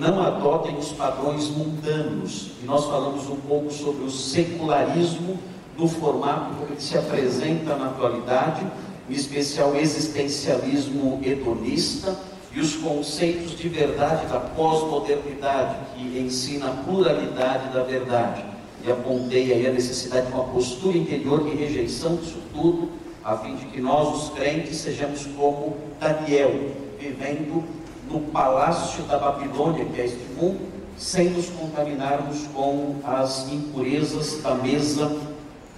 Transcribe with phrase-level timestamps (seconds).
[0.00, 2.52] não adotem os padrões mundanos.
[2.62, 5.38] E nós falamos um pouco sobre o secularismo
[5.76, 8.66] no formato como ele se apresenta na atualidade,
[9.08, 12.16] em especial o existencialismo hedonista
[12.52, 18.44] e os conceitos de verdade da pós-modernidade, que ensina a pluralidade da verdade.
[18.84, 22.90] E apontei aí a necessidade de uma postura interior de rejeição disso tudo,
[23.22, 27.62] a fim de que nós, os crentes, sejamos como Daniel, vivendo
[28.10, 30.60] no palácio da Babilônia, que é este mundo,
[30.98, 35.16] sem nos contaminarmos com as impurezas da mesa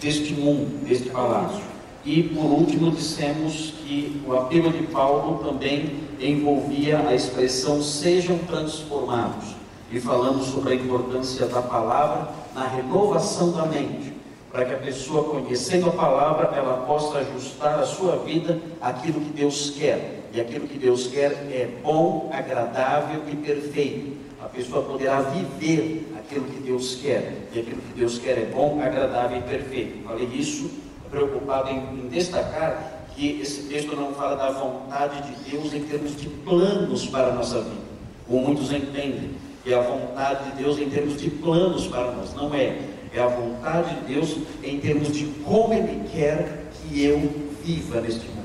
[0.01, 1.63] deste mundo, deste palácio.
[2.05, 9.55] E por último, dissemos que o apelo de Paulo também envolvia a expressão sejam transformados.
[9.93, 14.13] E falamos sobre a importância da palavra na renovação da mente,
[14.51, 19.31] para que a pessoa, conhecendo a palavra, ela possa ajustar a sua vida àquilo que
[19.31, 20.22] Deus quer.
[20.35, 24.17] E aquilo que Deus quer é bom, agradável e perfeito.
[24.41, 27.49] A pessoa poderá viver aquilo que Deus quer.
[27.53, 30.03] E aquilo que Deus quer é bom, agradável e perfeito.
[30.05, 30.71] Falei isso
[31.11, 36.17] preocupado em, em destacar que esse texto não fala da vontade de Deus em termos
[36.17, 37.83] de planos para a nossa vida.
[38.27, 42.35] Como muitos entendem, que é a vontade de Deus em termos de planos para nós.
[42.35, 42.79] Não é.
[43.15, 47.31] É a vontade de Deus em termos de como Ele quer que eu
[47.63, 48.42] viva neste mundo.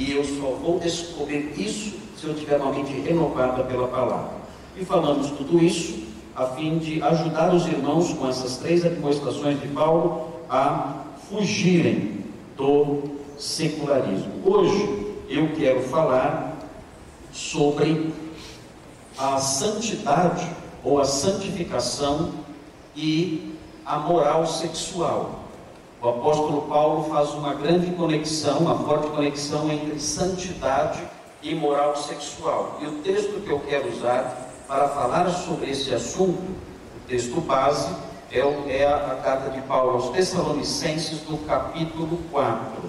[0.00, 4.30] E eu só vou descobrir isso se eu tiver uma mente renovada pela palavra.
[4.74, 9.68] E falamos tudo isso a fim de ajudar os irmãos com essas três demonstrações de
[9.68, 12.24] Paulo a fugirem
[12.56, 13.02] do
[13.38, 14.32] secularismo.
[14.42, 16.56] Hoje eu quero falar
[17.30, 18.10] sobre
[19.18, 20.48] a santidade
[20.82, 22.30] ou a santificação
[22.96, 25.39] e a moral sexual.
[26.02, 31.02] O apóstolo Paulo faz uma grande conexão, uma forte conexão entre santidade
[31.42, 32.78] e moral sexual.
[32.80, 37.94] E o texto que eu quero usar para falar sobre esse assunto, o texto base,
[38.32, 42.82] é, é a, a carta de Paulo aos Tessalonicenses, no capítulo 4.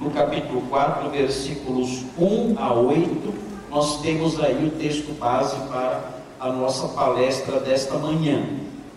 [0.00, 3.34] No capítulo 4, versículos 1 a 8,
[3.70, 6.02] nós temos aí o texto base para
[6.40, 8.44] a nossa palestra desta manhã.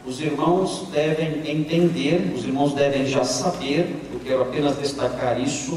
[0.05, 5.73] Os irmãos devem entender, os irmãos devem já saber, eu quero apenas destacar isso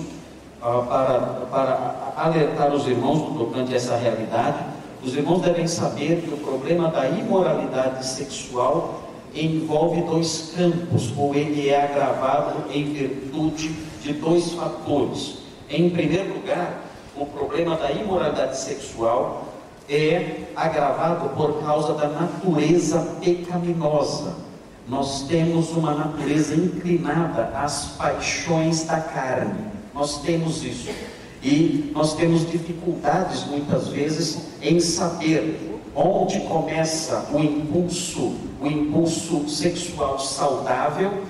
[0.62, 1.19] uh, para,
[1.50, 4.59] para alertar os irmãos do tocante a essa realidade.
[5.03, 9.03] Os irmãos devem saber que o problema da imoralidade sexual
[9.34, 13.71] envolve dois campos, ou ele é agravado em virtude
[14.03, 15.38] de dois fatores.
[15.69, 16.84] Em primeiro lugar,
[17.16, 19.51] o problema da imoralidade sexual
[19.88, 24.34] é agravado por causa da natureza pecaminosa.
[24.88, 29.66] Nós temos uma natureza inclinada às paixões da carne.
[29.94, 30.91] Nós temos isso.
[31.43, 40.19] E nós temos dificuldades muitas vezes em saber onde começa o impulso, o impulso sexual
[40.19, 41.22] saudável,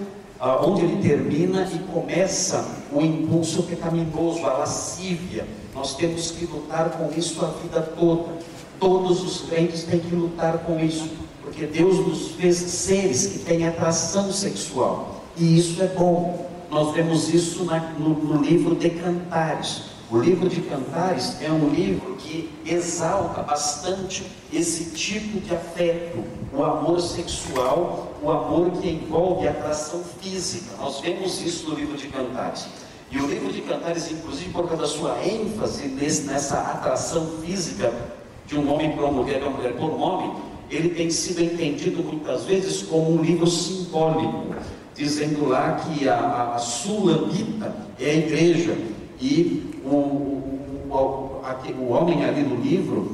[0.64, 5.46] onde ele termina e começa o impulso pecaminoso, a lascívia.
[5.74, 8.41] Nós temos que lutar com isso a vida toda.
[8.82, 11.08] Todos os crentes têm que lutar com isso,
[11.40, 16.50] porque Deus nos fez seres que têm atração sexual, e isso é bom.
[16.68, 19.82] Nós vemos isso na, no, no livro de Cantares.
[20.10, 26.64] O livro de Cantares é um livro que exalta bastante esse tipo de afeto, o
[26.64, 30.74] amor sexual, o amor que envolve atração física.
[30.80, 32.66] Nós vemos isso no livro de Cantares.
[33.12, 38.58] E o livro de Cantares, inclusive por causa da sua ênfase nessa atração física de
[38.58, 40.32] um homem por uma mulher, de uma mulher por um homem,
[40.70, 44.54] ele tem sido entendido muitas vezes como um livro simbólico,
[44.94, 48.76] dizendo lá que a, a sulamita é a igreja
[49.20, 53.10] e o, o, o, o homem ali no livro,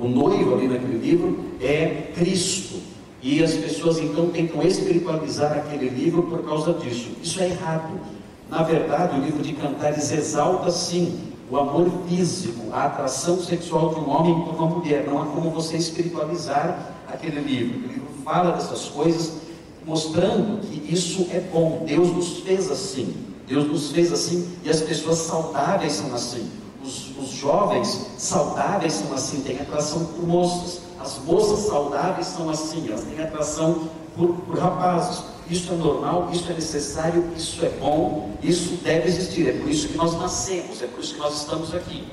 [0.00, 2.80] o noivo ali naquele livro, é Cristo.
[3.22, 7.10] E as pessoas então tentam espiritualizar aquele livro por causa disso.
[7.22, 8.00] Isso é errado.
[8.50, 14.00] Na verdade, o livro de Cantares exalta sim o amor físico, a atração sexual de
[14.00, 15.04] um homem por uma mulher.
[15.06, 17.78] Não há como você espiritualizar aquele livro.
[17.78, 19.34] O livro fala dessas coisas,
[19.84, 21.84] mostrando que isso é bom.
[21.86, 23.14] Deus nos fez assim.
[23.46, 26.50] Deus nos fez assim e as pessoas saudáveis são assim.
[26.82, 30.80] Os, os jovens saudáveis são assim, têm atração por moças.
[30.98, 35.22] As moças saudáveis são assim, elas têm atração por, por rapazes.
[35.50, 39.48] Isso é normal, isso é necessário, isso é bom, isso deve existir.
[39.48, 42.04] É por isso que nós nascemos, é por isso que nós estamos aqui.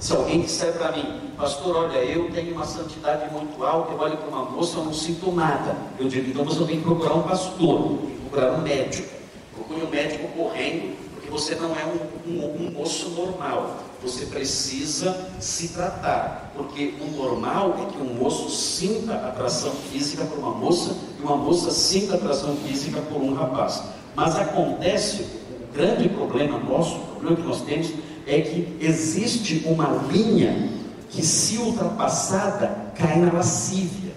[0.00, 4.16] Se alguém disser para mim, pastor, olha, eu tenho uma santidade muito alta, eu olho
[4.16, 5.76] para uma moça, eu não sinto nada.
[5.98, 7.98] Eu digo, então você tem que procurar um pastor,
[8.28, 9.22] procurar um médico
[9.62, 13.78] procure um médico correndo, porque você não é um, um, um moço normal.
[14.02, 20.38] Você precisa se tratar, porque o normal é que um moço sinta atração física por
[20.38, 23.82] uma moça e uma moça sinta atração física por um rapaz.
[24.16, 27.92] Mas acontece, o grande problema nosso, o problema que nós temos,
[28.26, 30.70] é que existe uma linha
[31.10, 34.12] que, se ultrapassada, cai na lascívia.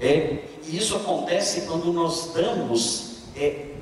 [0.00, 3.72] É, e isso acontece quando nós damos é,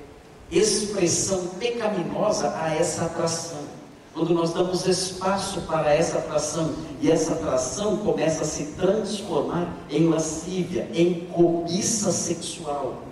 [0.50, 3.69] expressão pecaminosa a essa atração.
[4.12, 10.08] Quando nós damos espaço para essa atração e essa atração começa a se transformar em
[10.08, 13.02] lascívia, em cobiça sexual.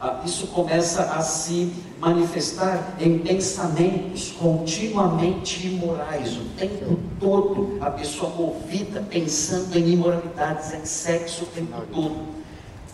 [0.00, 8.30] Ah, isso começa a se manifestar em pensamentos continuamente imorais, o tempo todo a pessoa
[8.30, 12.38] movida pensando em imoralidades, em sexo o tempo todo.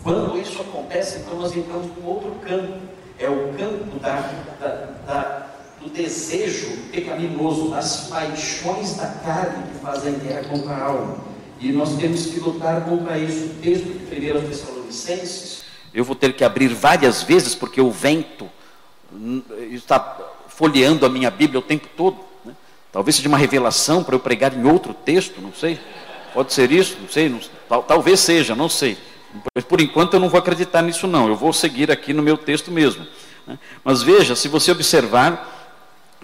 [0.01, 2.73] Quando isso acontece, então nós entramos num outro campo,
[3.19, 4.67] é o campo da, da,
[5.05, 5.54] da,
[5.85, 11.17] do desejo pecaminoso, das paixões da carne que fazem guerra contra a alma.
[11.59, 13.45] E nós temos que lutar contra isso.
[13.45, 15.65] O texto de 1 Tessalonicenses
[15.95, 18.49] eu vou ter que abrir várias vezes, porque o vento
[19.71, 22.17] está folheando a minha Bíblia o tempo todo.
[22.43, 22.53] Né?
[22.91, 25.79] Talvez seja uma revelação para eu pregar em outro texto, não sei.
[26.33, 27.29] Pode ser isso, não sei.
[27.29, 27.39] Não,
[27.69, 28.97] tal, talvez seja, não sei.
[29.69, 31.29] Por enquanto eu não vou acreditar nisso, não.
[31.29, 33.07] Eu vou seguir aqui no meu texto mesmo.
[33.47, 33.57] Né?
[33.81, 35.54] Mas veja, se você observar,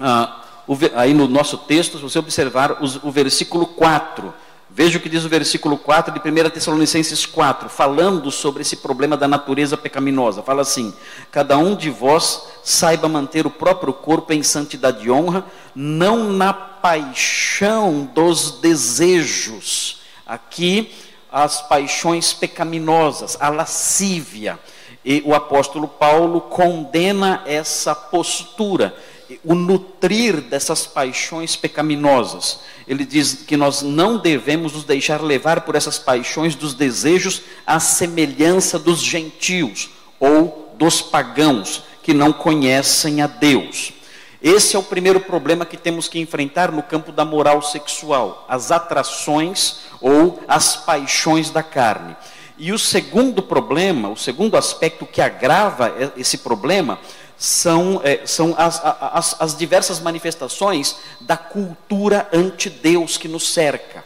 [0.01, 4.33] ah, o, aí no nosso texto, se você observar os, o versículo 4
[4.73, 9.17] Veja o que diz o versículo 4 de 1 Tessalonicenses 4, falando sobre esse problema
[9.17, 10.41] da natureza pecaminosa.
[10.41, 10.93] Fala assim:
[11.29, 15.43] Cada um de vós saiba manter o próprio corpo em santidade e honra,
[15.75, 19.99] não na paixão dos desejos.
[20.25, 20.89] Aqui,
[21.29, 24.57] as paixões pecaminosas, a lascívia.
[25.03, 28.95] E o apóstolo Paulo condena essa postura
[29.43, 32.59] o nutrir dessas paixões pecaminosas.
[32.87, 37.79] Ele diz que nós não devemos nos deixar levar por essas paixões dos desejos à
[37.79, 39.89] semelhança dos gentios
[40.19, 43.93] ou dos pagãos que não conhecem a Deus.
[44.41, 48.71] Esse é o primeiro problema que temos que enfrentar no campo da moral sexual, as
[48.71, 52.15] atrações ou as paixões da carne.
[52.57, 56.99] E o segundo problema, o segundo aspecto que agrava esse problema,
[57.41, 64.05] são, é, são as, as, as diversas manifestações da cultura ante-Deus que nos cerca.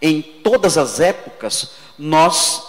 [0.00, 2.62] Em todas as épocas, nós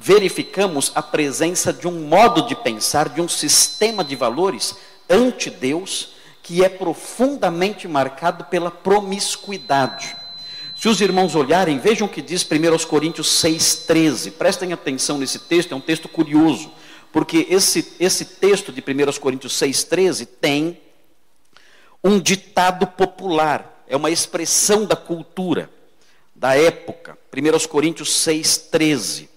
[0.00, 4.74] verificamos a presença de um modo de pensar, de um sistema de valores
[5.08, 10.16] ante-Deus, que é profundamente marcado pela promiscuidade.
[10.74, 14.32] Se os irmãos olharem, vejam o que diz 1 Coríntios 6,13.
[14.32, 16.72] Prestem atenção nesse texto, é um texto curioso.
[17.14, 20.80] Porque esse, esse texto de 1 Coríntios 6,13 tem
[22.02, 25.70] um ditado popular, é uma expressão da cultura,
[26.34, 27.16] da época.
[27.32, 29.28] 1 Coríntios 6,13.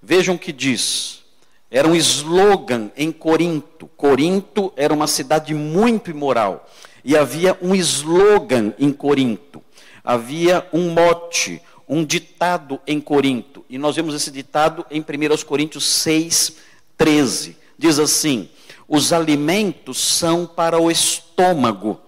[0.00, 1.22] Vejam o que diz.
[1.70, 3.88] Era um slogan em Corinto.
[3.88, 6.66] Corinto era uma cidade muito imoral.
[7.04, 9.62] E havia um slogan em Corinto.
[10.02, 13.66] Havia um mote, um ditado em Corinto.
[13.68, 16.64] E nós vemos esse ditado em 1 Coríntios 6,
[16.96, 17.56] 13.
[17.78, 18.48] Diz assim:
[18.88, 22.00] os alimentos são para o estômago,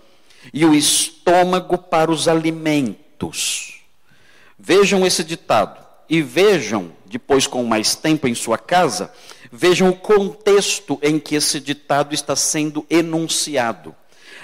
[0.52, 3.82] e o estômago para os alimentos.
[4.58, 9.12] Vejam esse ditado e vejam, depois com mais tempo em sua casa,
[9.52, 13.94] vejam o contexto em que esse ditado está sendo enunciado.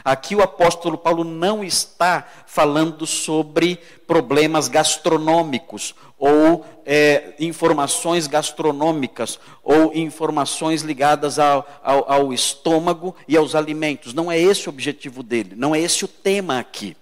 [0.05, 9.95] Aqui o apóstolo Paulo não está falando sobre problemas gastronômicos ou é, informações gastronômicas ou
[9.95, 14.13] informações ligadas ao, ao, ao estômago e aos alimentos.
[14.13, 16.95] Não é esse o objetivo dele, não é esse o tema aqui.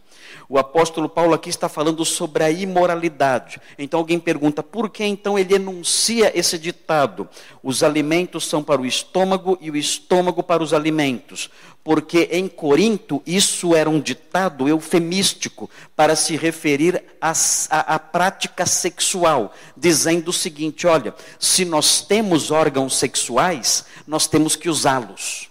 [0.52, 3.58] O apóstolo Paulo aqui está falando sobre a imoralidade.
[3.78, 7.26] Então alguém pergunta, por que então ele enuncia esse ditado?
[7.62, 11.48] Os alimentos são para o estômago e o estômago para os alimentos.
[11.82, 20.28] Porque em Corinto isso era um ditado eufemístico para se referir à prática sexual, dizendo
[20.28, 25.50] o seguinte: olha, se nós temos órgãos sexuais, nós temos que usá-los.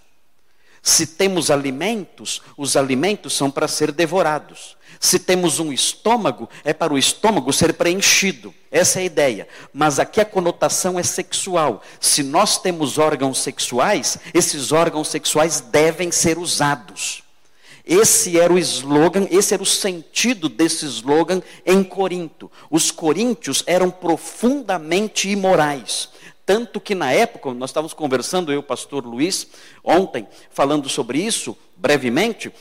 [0.80, 4.76] Se temos alimentos, os alimentos são para ser devorados.
[5.02, 8.54] Se temos um estômago, é para o estômago ser preenchido.
[8.70, 9.48] Essa é a ideia.
[9.74, 11.82] Mas aqui a conotação é sexual.
[11.98, 17.24] Se nós temos órgãos sexuais, esses órgãos sexuais devem ser usados.
[17.84, 22.48] Esse era o slogan, esse era o sentido desse slogan em Corinto.
[22.70, 26.10] Os coríntios eram profundamente imorais.
[26.46, 29.48] Tanto que na época, nós estávamos conversando, eu o pastor Luiz,
[29.82, 32.52] ontem, falando sobre isso, brevemente,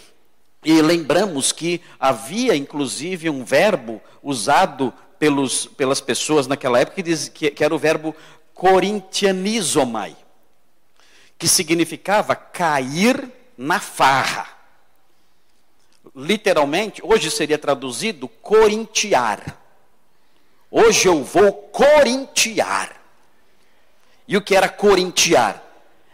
[0.63, 7.29] E lembramos que havia inclusive um verbo usado pelos, pelas pessoas naquela época que, diz,
[7.29, 8.15] que, que era o verbo
[8.53, 10.15] corintianizomai,
[11.37, 14.47] que significava cair na farra.
[16.15, 19.57] Literalmente, hoje seria traduzido corintiar.
[20.69, 23.01] Hoje eu vou corintiar.
[24.27, 25.70] E o que era corintiar?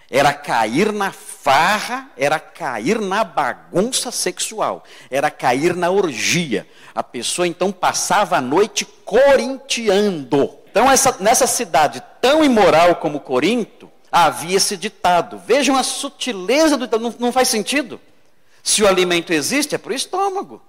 [0.09, 6.65] Era cair na farra, era cair na bagunça sexual, era cair na orgia.
[6.95, 10.57] A pessoa então passava a noite corintiando.
[10.69, 15.41] Então, essa, nessa cidade tão imoral como Corinto, havia esse ditado.
[15.45, 17.99] Vejam a sutileza do não, não faz sentido.
[18.63, 20.61] Se o alimento existe, é para o estômago.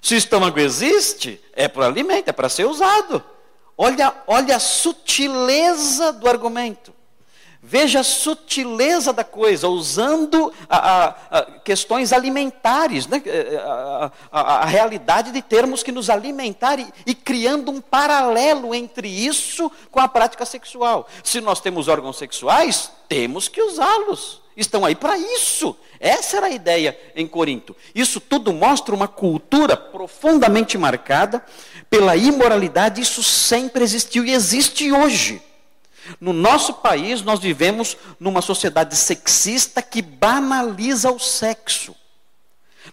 [0.00, 3.22] Se o estômago existe, é para o alimento, é para ser usado.
[3.76, 6.92] Olha, olha a sutileza do argumento.
[7.64, 13.22] Veja a sutileza da coisa, usando a, a, a questões alimentares, né?
[13.24, 19.06] É, a, a, realidade de termos que nos alimentar e, e criando um paralelo entre
[19.06, 21.06] isso com a prática sexual.
[21.22, 24.42] Se nós temos órgãos sexuais, temos que usá-los.
[24.56, 25.76] Estão aí para isso.
[26.00, 27.76] Essa era a ideia em Corinto.
[27.94, 31.44] Isso tudo mostra uma cultura profundamente marcada
[31.88, 33.00] pela imoralidade.
[33.00, 35.40] Isso sempre existiu e existe hoje.
[36.20, 41.94] No nosso país, nós vivemos numa sociedade sexista que banaliza o sexo.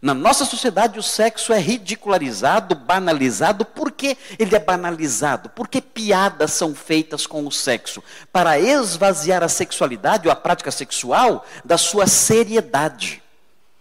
[0.02, 3.66] Na nossa sociedade, o sexo é ridicularizado, banalizado.
[3.66, 5.50] Por que ele é banalizado?
[5.50, 11.46] Porque piadas são feitas com o sexo para esvaziar a sexualidade ou a prática sexual
[11.66, 13.22] da sua seriedade.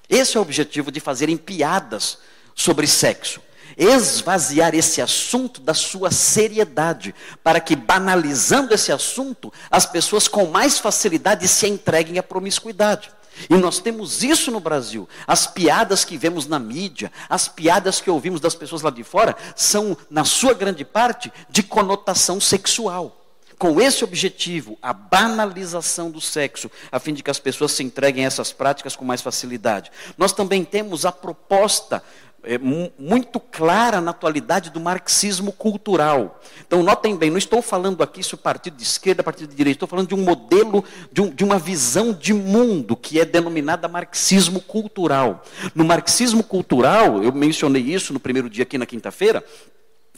[0.09, 2.19] Esse é o objetivo de fazerem piadas
[2.55, 3.41] sobre sexo
[3.79, 10.79] esvaziar esse assunto da sua seriedade, para que, banalizando esse assunto, as pessoas com mais
[10.79, 13.11] facilidade se entreguem à promiscuidade.
[13.49, 15.09] E nós temos isso no Brasil.
[15.27, 19.37] As piadas que vemos na mídia, as piadas que ouvimos das pessoas lá de fora,
[19.55, 23.15] são, na sua grande parte, de conotação sexual.
[23.59, 28.25] Com esse objetivo, a banalização do sexo, a fim de que as pessoas se entreguem
[28.25, 29.91] a essas práticas com mais facilidade.
[30.17, 32.03] Nós também temos a proposta
[32.43, 36.41] é, muito clara na atualidade do marxismo cultural.
[36.67, 39.89] Então, notem bem, não estou falando aqui sobre partido de esquerda, partido de direita, estou
[39.89, 44.61] falando de um modelo, de, um, de uma visão de mundo que é denominada marxismo
[44.61, 45.45] cultural.
[45.75, 49.45] No marxismo cultural, eu mencionei isso no primeiro dia aqui na quinta-feira,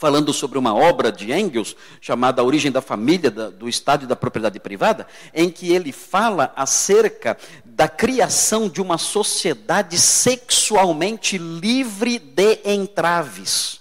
[0.01, 4.15] falando sobre uma obra de Engels, chamada A Origem da Família, do Estado e da
[4.15, 7.37] Propriedade Privada, em que ele fala acerca
[7.73, 13.79] da criação de uma sociedade sexualmente livre de entraves.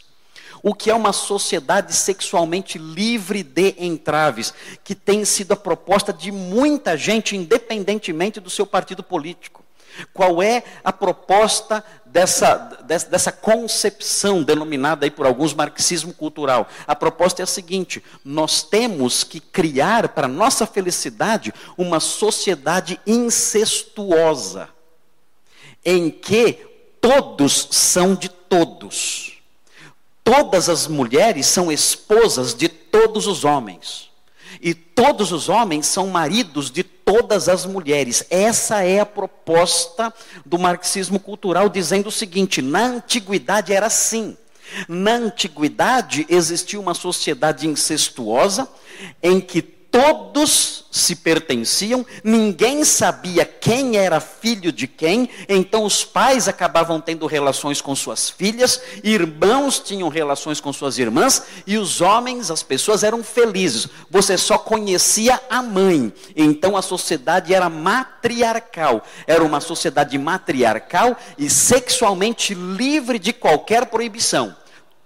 [0.63, 4.55] O que é uma sociedade sexualmente livre de entraves,
[4.85, 9.60] que tem sido a proposta de muita gente, independentemente do seu partido político.
[10.13, 16.69] Qual é a proposta dessa, dessa concepção denominada aí por alguns marxismo cultural?
[16.87, 24.69] A proposta é a seguinte: nós temos que criar para nossa felicidade uma sociedade incestuosa,
[25.85, 26.55] em que
[27.01, 29.39] todos são de todos.
[30.23, 34.10] Todas as mulheres são esposas de todos os homens.
[34.61, 38.25] E todos os homens são maridos de todas as mulheres.
[38.29, 40.13] Essa é a proposta
[40.45, 44.37] do marxismo cultural, dizendo o seguinte: na antiguidade era assim.
[44.87, 48.69] Na antiguidade existia uma sociedade incestuosa
[49.23, 56.49] em que todos se pertenciam, ninguém sabia quem era filho de quem, então os pais
[56.49, 62.51] acabavam tendo relações com suas filhas, irmãos tinham relações com suas irmãs, e os homens,
[62.51, 63.89] as pessoas eram felizes.
[64.11, 71.49] Você só conhecia a mãe, então a sociedade era matriarcal, era uma sociedade matriarcal e
[71.49, 74.57] sexualmente livre de qualquer proibição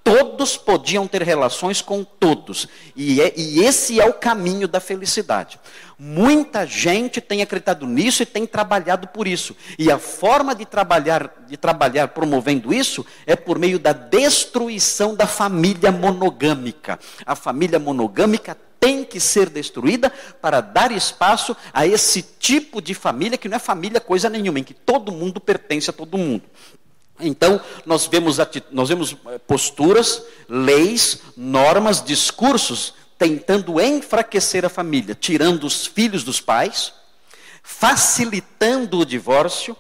[0.05, 2.69] todos podiam ter relações com todos.
[2.95, 5.59] E, é, e, esse é o caminho da felicidade.
[5.99, 9.57] Muita gente tem acreditado nisso e tem trabalhado por isso.
[9.79, 15.27] E a forma de trabalhar, de trabalhar promovendo isso é por meio da destruição da
[15.27, 16.99] família monogâmica.
[17.25, 23.39] A família monogâmica tem que ser destruída para dar espaço a esse tipo de família
[23.39, 26.43] que não é família coisa nenhuma, em que todo mundo pertence a todo mundo.
[27.21, 28.39] Então, nós vemos,
[28.73, 36.41] nós vemos eh, posturas, leis, normas, discursos tentando enfraquecer a família, tirando os filhos dos
[36.41, 36.93] pais,
[37.63, 39.77] facilitando o divórcio,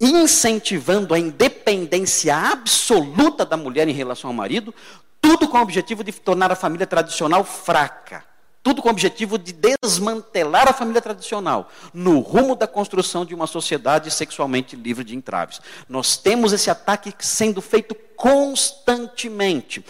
[0.00, 4.74] incentivando a independência absoluta da mulher em relação ao marido,
[5.20, 8.24] tudo com o objetivo de tornar a família tradicional fraca.
[8.62, 13.46] Tudo com o objetivo de desmantelar a família tradicional, no rumo da construção de uma
[13.46, 15.60] sociedade sexualmente livre de entraves.
[15.88, 19.82] Nós temos esse ataque sendo feito constantemente.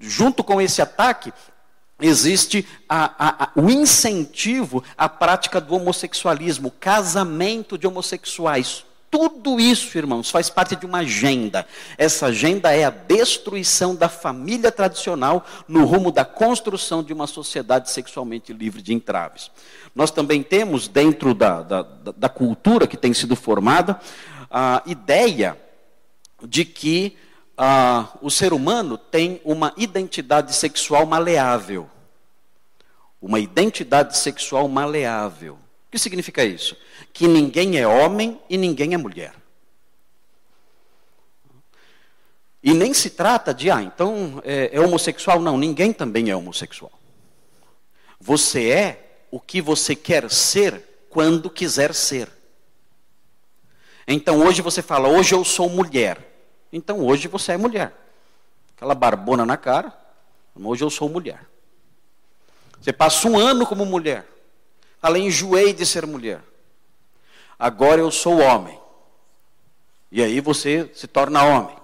[0.00, 1.34] Junto com esse ataque,
[2.00, 8.86] existe a, a, a, o incentivo à prática do homossexualismo, casamento de homossexuais.
[9.16, 11.64] Tudo isso, irmãos, faz parte de uma agenda.
[11.96, 17.92] Essa agenda é a destruição da família tradicional no rumo da construção de uma sociedade
[17.92, 19.52] sexualmente livre de entraves.
[19.94, 24.00] Nós também temos, dentro da, da, da cultura que tem sido formada,
[24.50, 25.56] a ideia
[26.42, 27.16] de que
[28.20, 31.88] o ser humano tem uma identidade sexual maleável.
[33.22, 35.56] Uma identidade sexual maleável.
[35.94, 36.76] Que significa isso?
[37.12, 39.32] Que ninguém é homem e ninguém é mulher.
[42.60, 45.38] E nem se trata de, ah, então é, é homossexual.
[45.40, 46.90] Não, ninguém também é homossexual.
[48.18, 52.28] Você é o que você quer ser quando quiser ser.
[54.04, 56.18] Então hoje você fala, hoje eu sou mulher.
[56.72, 57.94] Então hoje você é mulher.
[58.76, 59.96] Aquela barbona na cara,
[60.56, 61.46] hoje eu sou mulher.
[62.80, 64.33] Você passa um ano como mulher.
[65.04, 66.40] Fala, enjoei de ser mulher.
[67.58, 68.80] Agora eu sou homem.
[70.10, 71.76] E aí você se torna homem.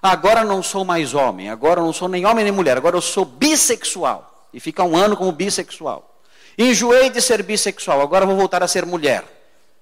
[0.00, 3.24] Agora não sou mais homem, agora não sou nem homem nem mulher, agora eu sou
[3.24, 4.48] bissexual.
[4.54, 6.16] E fica um ano como bissexual.
[6.56, 9.24] Enjoei de ser bissexual, agora vou voltar a ser mulher.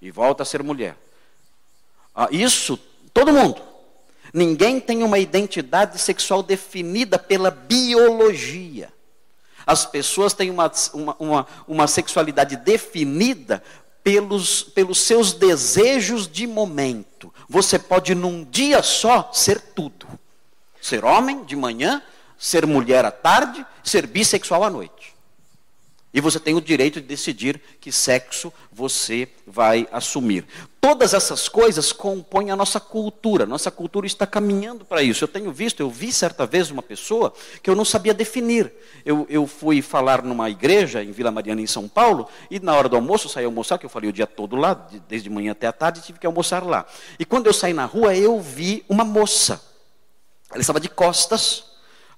[0.00, 0.96] E volta a ser mulher.
[2.14, 2.78] Ah, isso,
[3.12, 3.60] todo mundo.
[4.32, 8.90] Ninguém tem uma identidade sexual definida pela biologia.
[9.70, 13.62] As pessoas têm uma, uma, uma, uma sexualidade definida
[14.02, 17.32] pelos, pelos seus desejos de momento.
[17.48, 20.08] Você pode num dia só ser tudo:
[20.82, 22.02] ser homem de manhã,
[22.36, 25.09] ser mulher à tarde, ser bissexual à noite.
[26.12, 30.44] E você tem o direito de decidir que sexo você vai assumir.
[30.80, 33.46] Todas essas coisas compõem a nossa cultura.
[33.46, 35.22] Nossa cultura está caminhando para isso.
[35.22, 38.72] Eu tenho visto, eu vi certa vez uma pessoa que eu não sabia definir.
[39.04, 42.88] Eu, eu fui falar numa igreja em Vila Mariana, em São Paulo, e na hora
[42.88, 44.74] do almoço, eu saí almoçar, que eu falei o dia todo lá,
[45.08, 46.86] desde manhã até a tarde, tive que almoçar lá.
[47.20, 49.62] E quando eu saí na rua, eu vi uma moça.
[50.50, 51.69] Ela estava de costas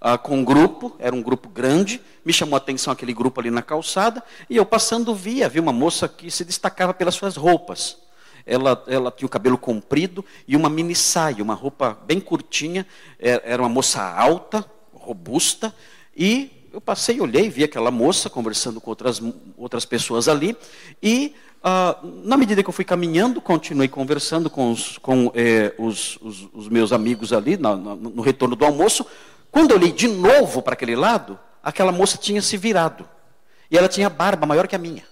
[0.05, 3.53] ah, com um grupo, era um grupo grande, me chamou a atenção aquele grupo ali
[3.53, 7.99] na calçada, e eu passando via, vi uma moça que se destacava pelas suas roupas.
[8.45, 12.85] Ela, ela tinha o cabelo comprido e uma mini saia, uma roupa bem curtinha,
[13.17, 15.73] é, era uma moça alta, robusta,
[16.17, 19.23] e eu passei, olhei, vi aquela moça conversando com outras,
[19.57, 20.57] outras pessoas ali,
[21.01, 26.19] e ah, na medida que eu fui caminhando, continuei conversando com os, com, eh, os,
[26.21, 29.07] os, os meus amigos ali, no, no, no retorno do almoço,
[29.53, 33.07] quando eu olhei de novo para aquele lado, aquela moça tinha se virado.
[33.71, 35.07] E ela tinha barba maior que a minha.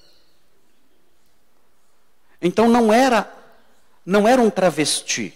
[2.41, 3.31] Então não era
[4.05, 5.35] não era um travesti.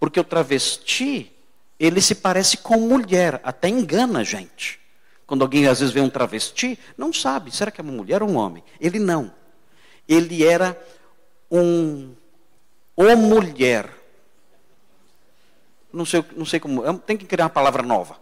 [0.00, 1.30] Porque o travesti,
[1.78, 4.80] ele se parece com mulher, até engana a gente.
[5.26, 8.28] Quando alguém às vezes vê um travesti, não sabe, será que é uma mulher ou
[8.28, 8.64] um homem?
[8.80, 9.32] Ele não.
[10.08, 10.76] Ele era
[11.50, 12.14] um
[12.96, 14.01] ou mulher
[15.92, 18.16] não sei, não sei como, tem que criar uma palavra nova.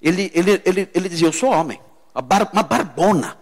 [0.00, 1.80] Ele, ele, ele, ele dizia: Eu sou homem,
[2.22, 3.38] bar, uma barbona,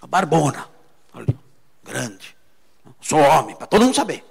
[0.00, 0.68] uma barbona,
[1.12, 1.36] ali,
[1.82, 2.36] grande.
[3.00, 4.24] Sou homem, para todo mundo saber.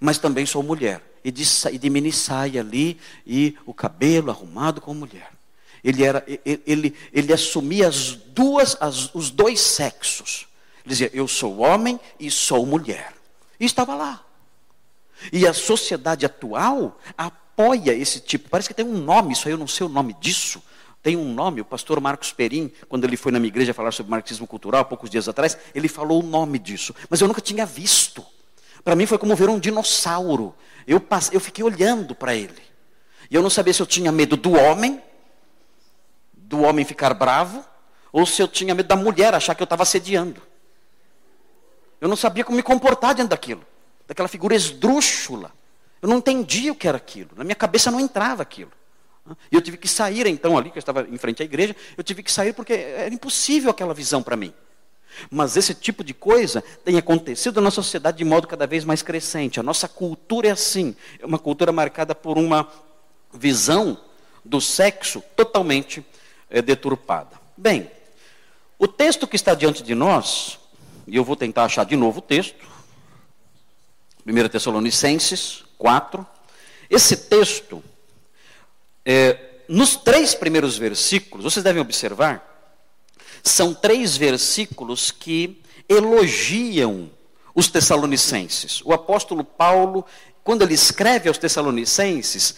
[0.00, 1.02] Mas também sou mulher.
[1.24, 5.30] E de, e de mini saia ali, e o cabelo arrumado como mulher.
[5.82, 10.46] Ele, era, ele, ele, ele assumia as duas, as, os dois sexos.
[10.84, 13.14] Ele dizia: Eu sou homem e sou mulher.
[13.58, 14.24] E estava lá.
[15.32, 18.48] E a sociedade atual apoia esse tipo.
[18.48, 20.62] Parece que tem um nome, isso aí eu não sei o nome disso.
[21.02, 24.10] Tem um nome, o pastor Marcos Perim, quando ele foi na minha igreja falar sobre
[24.10, 26.94] marxismo cultural, poucos dias atrás, ele falou o nome disso.
[27.08, 28.24] Mas eu nunca tinha visto.
[28.82, 30.54] Para mim foi como ver um dinossauro.
[30.86, 32.62] Eu, passei, eu fiquei olhando para ele.
[33.30, 35.02] E eu não sabia se eu tinha medo do homem,
[36.32, 37.64] do homem ficar bravo,
[38.10, 40.42] ou se eu tinha medo da mulher achar que eu estava assediando.
[42.00, 43.64] Eu não sabia como me comportar diante daquilo
[44.08, 45.52] daquela figura esdrúxula.
[46.00, 47.30] Eu não entendia o que era aquilo.
[47.36, 48.72] Na minha cabeça não entrava aquilo.
[49.52, 52.02] E eu tive que sair então ali, que eu estava em frente à igreja, eu
[52.02, 54.54] tive que sair porque era impossível aquela visão para mim.
[55.30, 59.60] Mas esse tipo de coisa tem acontecido na sociedade de modo cada vez mais crescente.
[59.60, 62.66] A nossa cultura é assim, é uma cultura marcada por uma
[63.32, 63.98] visão
[64.44, 66.04] do sexo totalmente
[66.48, 67.38] é, deturpada.
[67.56, 67.90] Bem,
[68.78, 70.58] o texto que está diante de nós,
[71.06, 72.54] e eu vou tentar achar de novo o texto,
[74.28, 76.26] 1 Tessalonicenses 4.
[76.90, 77.82] Esse texto,
[79.04, 79.38] é,
[79.68, 82.46] nos três primeiros versículos, vocês devem observar
[83.42, 87.10] são três versículos que elogiam
[87.54, 88.82] os tessalonicenses.
[88.84, 90.04] O apóstolo Paulo,
[90.44, 92.56] quando ele escreve aos tessalonicenses,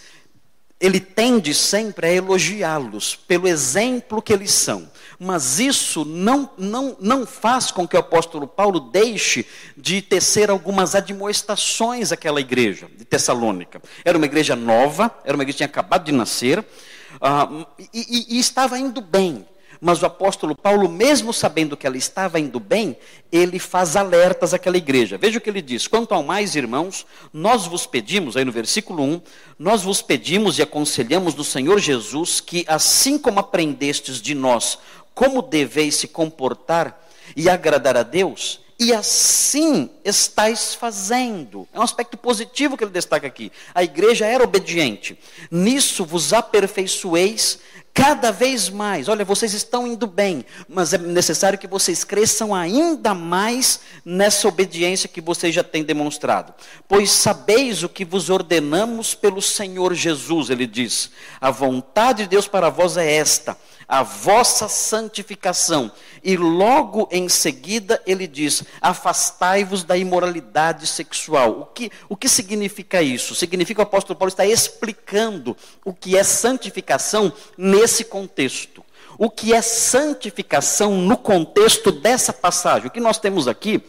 [0.79, 4.90] ele tende sempre a elogiá-los pelo exemplo que eles são.
[5.23, 9.45] Mas isso não, não, não faz com que o apóstolo Paulo deixe
[9.77, 13.79] de tecer algumas admoestações àquela igreja de Tessalônica.
[14.03, 18.35] Era uma igreja nova, era uma igreja que tinha acabado de nascer, uh, e, e,
[18.35, 19.45] e estava indo bem.
[19.83, 22.95] Mas o apóstolo Paulo, mesmo sabendo que ela estava indo bem,
[23.31, 25.17] ele faz alertas àquela igreja.
[25.17, 29.01] Veja o que ele diz: Quanto ao mais, irmãos, nós vos pedimos, aí no versículo
[29.03, 29.21] 1,
[29.57, 34.77] nós vos pedimos e aconselhamos no Senhor Jesus que, assim como aprendestes de nós
[35.13, 41.67] como deveis se comportar e agradar a Deus, e assim estáis fazendo.
[41.71, 43.51] É um aspecto positivo que ele destaca aqui.
[43.75, 45.19] A igreja era obediente.
[45.51, 47.59] Nisso vos aperfeiçoeis
[47.93, 49.07] cada vez mais.
[49.07, 55.07] Olha, vocês estão indo bem, mas é necessário que vocês cresçam ainda mais nessa obediência
[55.07, 56.51] que vocês já têm demonstrado.
[56.87, 61.11] Pois sabeis o que vos ordenamos pelo Senhor Jesus, ele diz.
[61.39, 63.55] A vontade de Deus para vós é esta
[63.91, 65.91] a vossa santificação.
[66.23, 71.59] E logo em seguida ele diz: afastai-vos da imoralidade sexual.
[71.59, 73.35] O que, o que significa isso?
[73.35, 78.81] Significa que o apóstolo Paulo está explicando o que é santificação nesse contexto.
[79.17, 82.87] O que é santificação no contexto dessa passagem?
[82.87, 83.83] O que nós temos aqui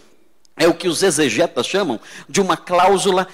[0.56, 3.28] é o que os exegetas chamam de uma cláusula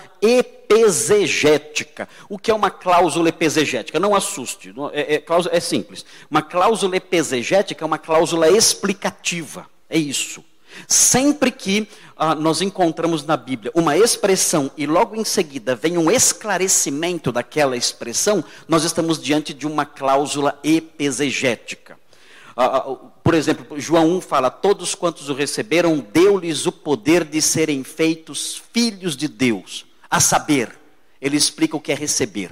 [0.69, 2.09] epesegética.
[2.29, 3.99] O que é uma cláusula epesegética?
[3.99, 6.05] Não assuste, é, é, é simples.
[6.31, 9.67] Uma cláusula epesegética é uma cláusula explicativa.
[9.89, 10.45] É isso.
[10.87, 16.11] Sempre que ah, nós encontramos na Bíblia uma expressão e logo em seguida vem um
[16.11, 21.99] esclarecimento daquela expressão, nós estamos diante de uma cláusula epesegética.
[22.55, 27.41] Ah, ah, por exemplo, João 1 fala: Todos quantos o receberam, deu-lhes o poder de
[27.41, 29.88] serem feitos filhos de Deus.
[30.11, 30.79] A saber,
[31.21, 32.51] ele explica o que é receber.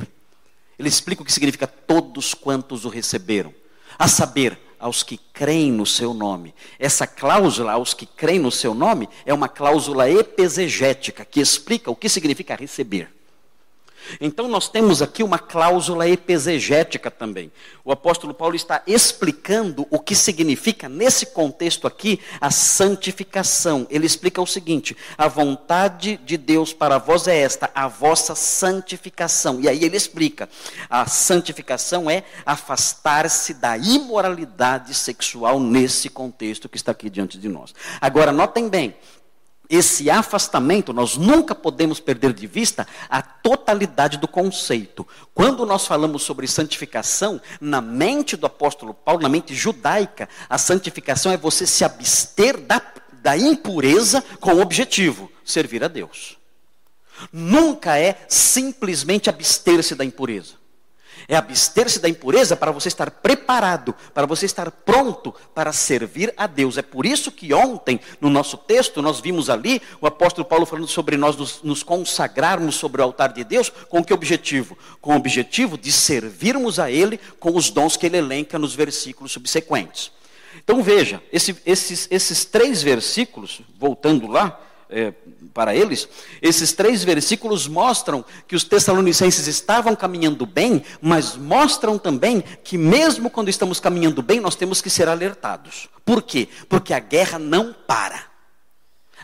[0.78, 3.54] Ele explica o que significa todos quantos o receberam.
[3.98, 6.54] A saber, aos que creem no seu nome.
[6.78, 11.96] Essa cláusula, aos que creem no seu nome, é uma cláusula epesegética, que explica o
[11.96, 13.10] que significa receber.
[14.20, 17.50] Então nós temos aqui uma cláusula epesegética também.
[17.84, 23.86] O apóstolo Paulo está explicando o que significa, nesse contexto aqui, a santificação.
[23.90, 29.60] Ele explica o seguinte: a vontade de Deus para vós é esta, a vossa santificação.
[29.60, 30.48] E aí ele explica:
[30.90, 37.74] a santificação é afastar-se da imoralidade sexual nesse contexto que está aqui diante de nós.
[38.00, 38.94] Agora, notem bem
[39.68, 45.06] esse afastamento, nós nunca podemos perder de vista a totalidade do conceito.
[45.34, 51.32] Quando nós falamos sobre santificação, na mente do apóstolo Paulo, na mente judaica, a santificação
[51.32, 52.80] é você se abster da,
[53.12, 56.38] da impureza com o objetivo: servir a Deus.
[57.32, 60.65] Nunca é simplesmente abster-se da impureza.
[61.28, 66.46] É abster-se da impureza para você estar preparado, para você estar pronto para servir a
[66.46, 66.78] Deus.
[66.78, 70.86] É por isso que ontem, no nosso texto, nós vimos ali o apóstolo Paulo falando
[70.86, 74.78] sobre nós nos, nos consagrarmos sobre o altar de Deus, com que objetivo?
[75.00, 79.32] Com o objetivo de servirmos a Ele com os dons que ele elenca nos versículos
[79.32, 80.10] subsequentes.
[80.56, 85.12] Então veja, esse, esses, esses três versículos, voltando lá, é,
[85.52, 86.08] para eles,
[86.40, 93.30] esses três versículos mostram que os tessalonicenses estavam caminhando bem, mas mostram também que, mesmo
[93.30, 95.88] quando estamos caminhando bem, nós temos que ser alertados.
[96.04, 96.48] Por quê?
[96.68, 98.24] Porque a guerra não para.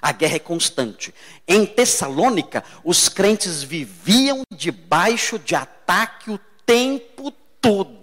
[0.00, 1.14] A guerra é constante.
[1.46, 8.01] Em Tessalônica, os crentes viviam debaixo de ataque o tempo todo.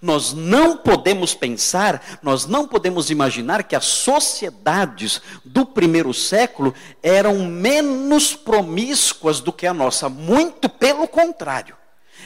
[0.00, 7.46] Nós não podemos pensar, nós não podemos imaginar que as sociedades do primeiro século eram
[7.46, 10.08] menos promíscuas do que a nossa.
[10.08, 11.76] Muito pelo contrário.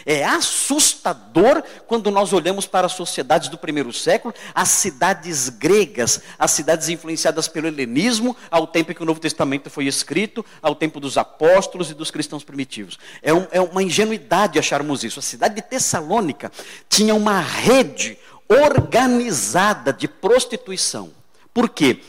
[0.04, 6.50] É assustador quando nós olhamos para as sociedades do primeiro século, as cidades gregas, as
[6.50, 10.98] cidades influenciadas pelo helenismo, ao tempo em que o Novo Testamento foi escrito, ao tempo
[11.00, 12.98] dos apóstolos e dos cristãos primitivos.
[13.22, 15.18] É, um, é uma ingenuidade acharmos isso.
[15.18, 16.50] A cidade de Tessalônica
[16.88, 21.10] tinha uma rede organizada de prostituição.
[21.54, 22.00] Por quê?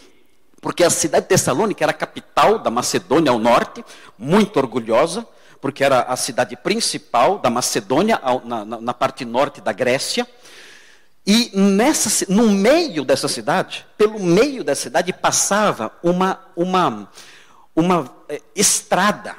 [0.61, 3.83] Porque a cidade de Tessalônica era a capital da Macedônia ao norte,
[4.17, 5.27] muito orgulhosa
[5.63, 10.27] porque era a cidade principal da Macedônia, na, na, na parte norte da Grécia.
[11.25, 17.09] E nessa, no meio dessa cidade, pelo meio da cidade, passava uma, uma,
[17.73, 19.37] uma é, estrada,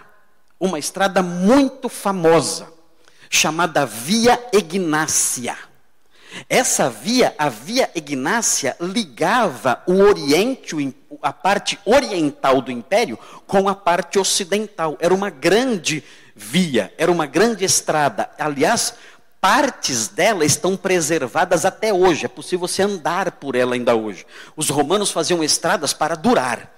[0.59, 2.69] uma estrada muito famosa,
[3.29, 5.59] chamada Via Ignácia.
[6.49, 13.75] Essa via, a via Ignácia, ligava o Oriente, a parte oriental do império, com a
[13.75, 14.97] parte ocidental.
[15.01, 16.03] Era uma grande
[16.35, 18.29] via, era uma grande estrada.
[18.39, 18.95] Aliás,
[19.41, 22.25] partes dela estão preservadas até hoje.
[22.25, 24.27] É possível você andar por ela ainda hoje.
[24.57, 26.73] Os romanos faziam estradas para durar.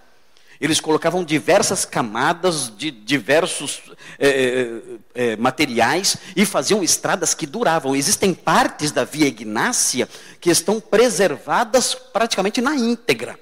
[0.61, 3.83] Eles colocavam diversas camadas de diversos
[4.19, 4.71] é,
[5.15, 7.95] é, materiais e faziam estradas que duravam.
[7.95, 10.09] Existem partes da Via Ignácia
[10.41, 13.39] que estão preservadas praticamente na íntegra.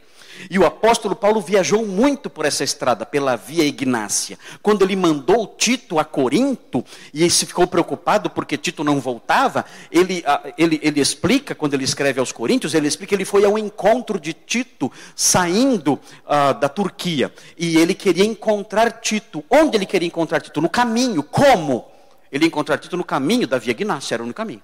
[0.50, 4.38] E o apóstolo Paulo viajou muito por essa estrada, pela via Ignácia.
[4.62, 9.64] Quando ele mandou Tito a Corinto, e ele se ficou preocupado porque Tito não voltava,
[9.90, 13.44] ele, ah, ele, ele explica, quando ele escreve aos Coríntios, ele explica que ele foi
[13.44, 17.32] ao encontro de Tito saindo uh, da Turquia.
[17.56, 19.44] E ele queria encontrar Tito.
[19.48, 20.60] Onde ele queria encontrar Tito?
[20.60, 21.22] No caminho.
[21.22, 21.86] Como?
[22.32, 24.62] Ele encontrar Tito no caminho da via Ignácia, era no caminho.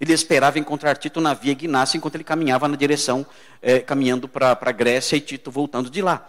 [0.00, 3.26] Ele esperava encontrar Tito na via Ignácio enquanto ele caminhava na direção,
[3.62, 6.26] eh, caminhando para a Grécia e Tito voltando de lá.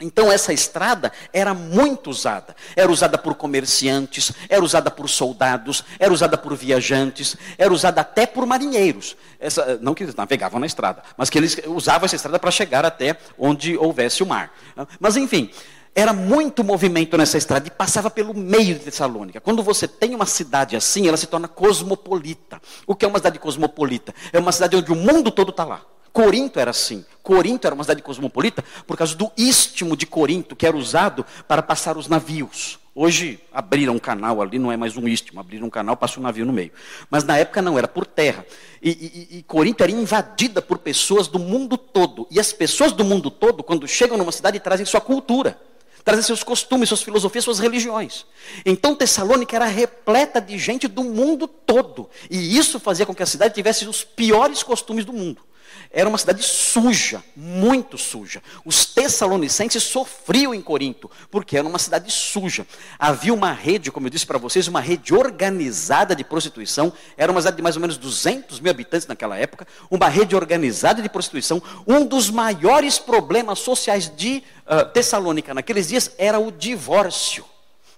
[0.00, 2.54] Então essa estrada era muito usada.
[2.76, 8.24] Era usada por comerciantes, era usada por soldados, era usada por viajantes, era usada até
[8.24, 9.16] por marinheiros.
[9.40, 12.84] Essa, não que eles navegavam na estrada, mas que eles usavam essa estrada para chegar
[12.84, 14.52] até onde houvesse o mar.
[15.00, 15.50] Mas enfim,
[15.98, 19.40] era muito movimento nessa estrada e passava pelo meio de Tessalônica.
[19.40, 22.62] Quando você tem uma cidade assim, ela se torna cosmopolita.
[22.86, 24.14] O que é uma cidade cosmopolita?
[24.32, 25.82] É uma cidade onde o mundo todo está lá.
[26.12, 27.04] Corinto era assim.
[27.20, 31.64] Corinto era uma cidade cosmopolita por causa do istmo de Corinto, que era usado para
[31.64, 32.78] passar os navios.
[32.94, 36.22] Hoje abriram um canal ali, não é mais um istmo, abriram um canal, passa um
[36.22, 36.70] navio no meio.
[37.10, 38.46] Mas na época não, era por terra.
[38.80, 42.24] E, e, e, Corinto era invadida por pessoas do mundo todo.
[42.30, 45.58] E as pessoas do mundo todo, quando chegam numa cidade, trazem sua cultura
[46.04, 48.26] trazem seus costumes, suas filosofias, suas religiões.
[48.64, 52.08] Então Tessalônica era repleta de gente do mundo todo.
[52.30, 55.42] E isso fazia com que a cidade tivesse os piores costumes do mundo.
[55.90, 58.42] Era uma cidade suja, muito suja.
[58.64, 62.66] Os tessalonicenses sofriam em Corinto, porque era uma cidade suja.
[62.98, 66.92] Havia uma rede, como eu disse para vocês, uma rede organizada de prostituição.
[67.16, 69.66] Era uma cidade de mais ou menos 200 mil habitantes naquela época.
[69.90, 71.62] Uma rede organizada de prostituição.
[71.86, 77.44] Um dos maiores problemas sociais de uh, Tessalônica naqueles dias era o divórcio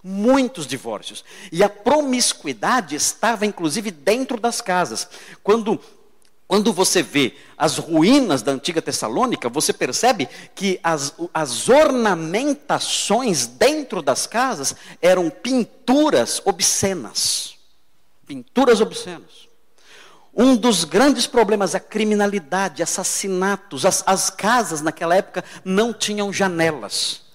[0.03, 1.25] muitos divórcios.
[1.53, 5.09] E a promiscuidade estava inclusive dentro das casas.
[5.43, 5.81] Quando
[6.51, 14.03] quando você vê as ruínas da antiga Tessalônica, você percebe que as, as ornamentações dentro
[14.03, 17.55] das casas eram pinturas obscenas.
[18.27, 19.49] Pinturas obscenas.
[20.35, 23.87] Um dos grandes problemas, a criminalidade, assassinatos.
[23.87, 27.30] As, as casas naquela época não tinham janelas.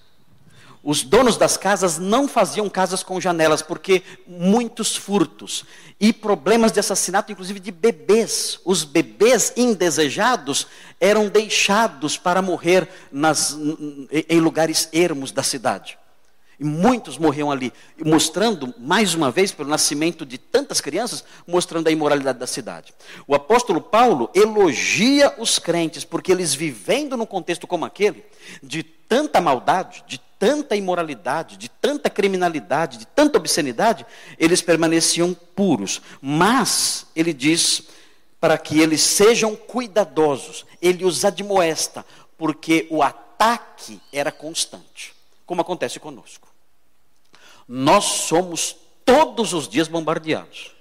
[0.88, 5.64] Os donos das casas não faziam casas com janelas, porque muitos furtos
[5.98, 8.60] e problemas de assassinato, inclusive de bebês.
[8.64, 10.68] Os bebês indesejados
[11.00, 13.58] eram deixados para morrer nas,
[14.28, 15.98] em lugares ermos da cidade.
[16.56, 17.72] E muitos morriam ali,
[18.04, 22.94] mostrando, mais uma vez, pelo nascimento de tantas crianças, mostrando a imoralidade da cidade.
[23.26, 28.24] O apóstolo Paulo elogia os crentes, porque eles vivendo num contexto como aquele,
[28.62, 34.06] de tanta maldade, de tanta imoralidade, de tanta criminalidade, de tanta obscenidade,
[34.38, 36.00] eles permaneciam puros.
[36.20, 37.84] Mas, ele diz,
[38.40, 42.04] para que eles sejam cuidadosos, ele os admoesta,
[42.36, 46.48] porque o ataque era constante, como acontece conosco.
[47.68, 50.74] Nós somos todos os dias bombardeados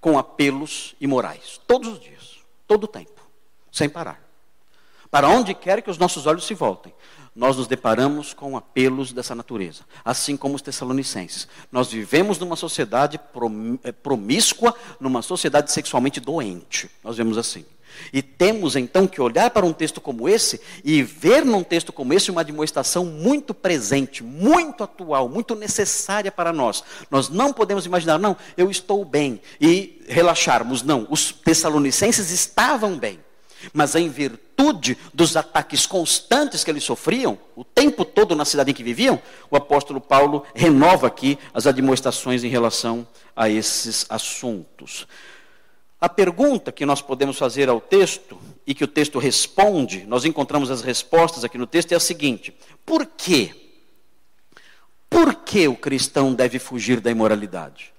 [0.00, 1.60] com apelos imorais.
[1.66, 3.20] Todos os dias, todo o tempo,
[3.70, 4.22] sem parar.
[5.10, 6.94] Para onde quer que os nossos olhos se voltem,
[7.34, 11.46] nós nos deparamos com apelos dessa natureza, assim como os tessalonicenses.
[11.70, 13.20] Nós vivemos numa sociedade
[13.84, 16.90] eh, promíscua, numa sociedade sexualmente doente.
[17.04, 17.64] Nós vemos assim.
[18.12, 22.12] E temos então que olhar para um texto como esse e ver num texto como
[22.14, 26.82] esse uma demonstração muito presente, muito atual, muito necessária para nós.
[27.10, 30.82] Nós não podemos imaginar, não, eu estou bem e relaxarmos.
[30.82, 33.18] Não, os tessalonicenses estavam bem.
[33.72, 38.74] Mas em virtude dos ataques constantes que eles sofriam, o tempo todo na cidade em
[38.74, 39.20] que viviam,
[39.50, 45.06] o apóstolo Paulo renova aqui as admoestações em relação a esses assuntos.
[46.00, 50.70] A pergunta que nós podemos fazer ao texto e que o texto responde, nós encontramos
[50.70, 53.54] as respostas aqui no texto, é a seguinte: por quê?
[55.10, 57.92] Por que o cristão deve fugir da imoralidade?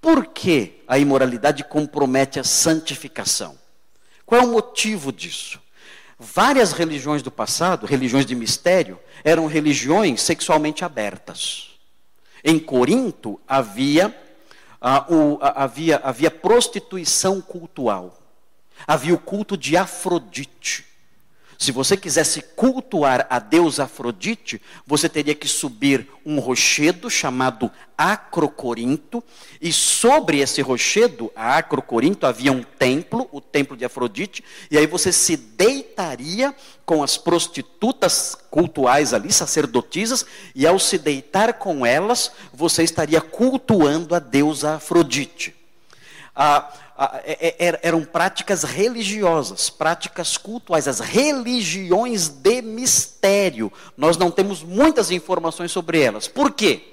[0.00, 3.56] Por que a imoralidade compromete a santificação?
[4.26, 5.60] Qual é o motivo disso?
[6.18, 11.70] Várias religiões do passado, religiões de mistério, eram religiões sexualmente abertas.
[12.42, 14.14] Em Corinto havia
[14.86, 18.20] ah, o, havia, havia prostituição cultural.
[18.86, 20.84] Havia o culto de Afrodite.
[21.58, 29.22] Se você quisesse cultuar a deusa Afrodite, você teria que subir um rochedo chamado Acrocorinto,
[29.60, 34.86] e sobre esse rochedo, a Acrocorinto, havia um templo, o templo de Afrodite, e aí
[34.86, 42.32] você se deitaria com as prostitutas cultuais ali, sacerdotisas, e ao se deitar com elas,
[42.52, 45.54] você estaria cultuando a deusa Afrodite.
[46.34, 53.72] Ah, é, é, eram práticas religiosas, práticas cultuais, as religiões de mistério.
[53.96, 56.28] Nós não temos muitas informações sobre elas.
[56.28, 56.92] Por quê?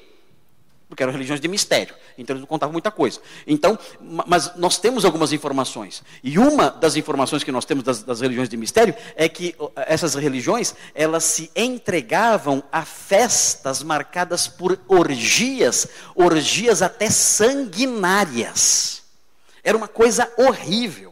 [0.89, 3.21] Porque eram religiões de mistério, então eles não contavam muita coisa.
[3.47, 3.79] Então,
[4.27, 6.03] mas nós temos algumas informações.
[6.21, 9.55] E uma das informações que nós temos das, das religiões de mistério é que
[9.87, 19.00] essas religiões, elas se entregavam a festas marcadas por orgias, orgias até sanguinárias.
[19.63, 21.11] Era uma coisa horrível.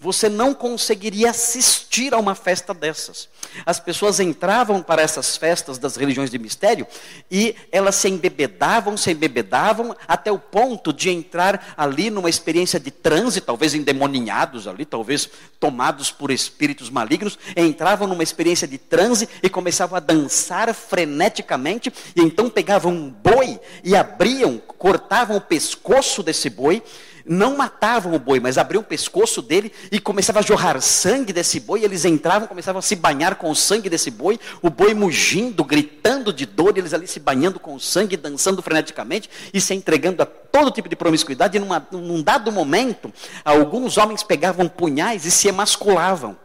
[0.00, 3.28] Você não conseguiria assistir a uma festa dessas.
[3.66, 6.86] As pessoas entravam para essas festas das religiões de mistério
[7.28, 12.92] e elas se embebedavam, se embebedavam, até o ponto de entrar ali numa experiência de
[12.92, 19.50] transe, talvez endemoninhados ali, talvez tomados por espíritos malignos, entravam numa experiência de transe e
[19.50, 26.48] começavam a dançar freneticamente, e então pegavam um boi e abriam, cortavam o pescoço desse
[26.48, 26.80] boi
[27.28, 31.60] não matavam o boi, mas abriam o pescoço dele e começava a jorrar sangue desse
[31.60, 31.84] boi.
[31.84, 36.32] eles entravam, começavam a se banhar com o sangue desse boi, o boi mugindo, gritando
[36.32, 40.26] de dor, eles ali se banhando com o sangue, dançando freneticamente e se entregando a
[40.26, 41.56] todo tipo de promiscuidade.
[41.56, 43.12] E numa, num dado momento,
[43.44, 46.36] alguns homens pegavam punhais e se emasculavam,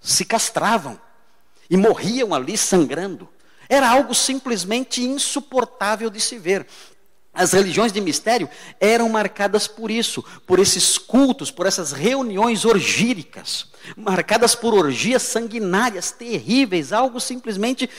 [0.00, 0.98] se castravam
[1.68, 3.28] e morriam ali sangrando.
[3.68, 6.66] Era algo simplesmente insuportável de se ver.
[7.36, 8.48] As religiões de mistério
[8.80, 16.10] eram marcadas por isso, por esses cultos, por essas reuniões orgíricas, marcadas por orgias sanguinárias,
[16.10, 17.90] terríveis, algo simplesmente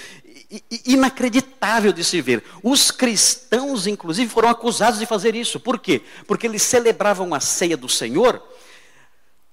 [0.85, 2.43] inacreditável de se ver.
[2.63, 5.59] Os cristãos, inclusive, foram acusados de fazer isso.
[5.59, 6.01] Por quê?
[6.25, 8.41] Porque eles celebravam a ceia do Senhor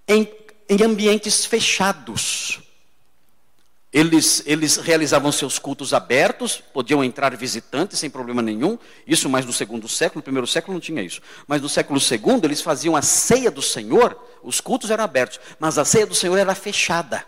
[0.08, 0.32] em,
[0.66, 2.63] em ambientes fechados.
[3.94, 8.76] Eles, eles realizavam seus cultos abertos, podiam entrar visitantes sem problema nenhum.
[9.06, 11.22] Isso mais no segundo século, no primeiro século não tinha isso.
[11.46, 15.78] Mas no século segundo eles faziam a ceia do Senhor, os cultos eram abertos, mas
[15.78, 17.24] a ceia do Senhor era fechada.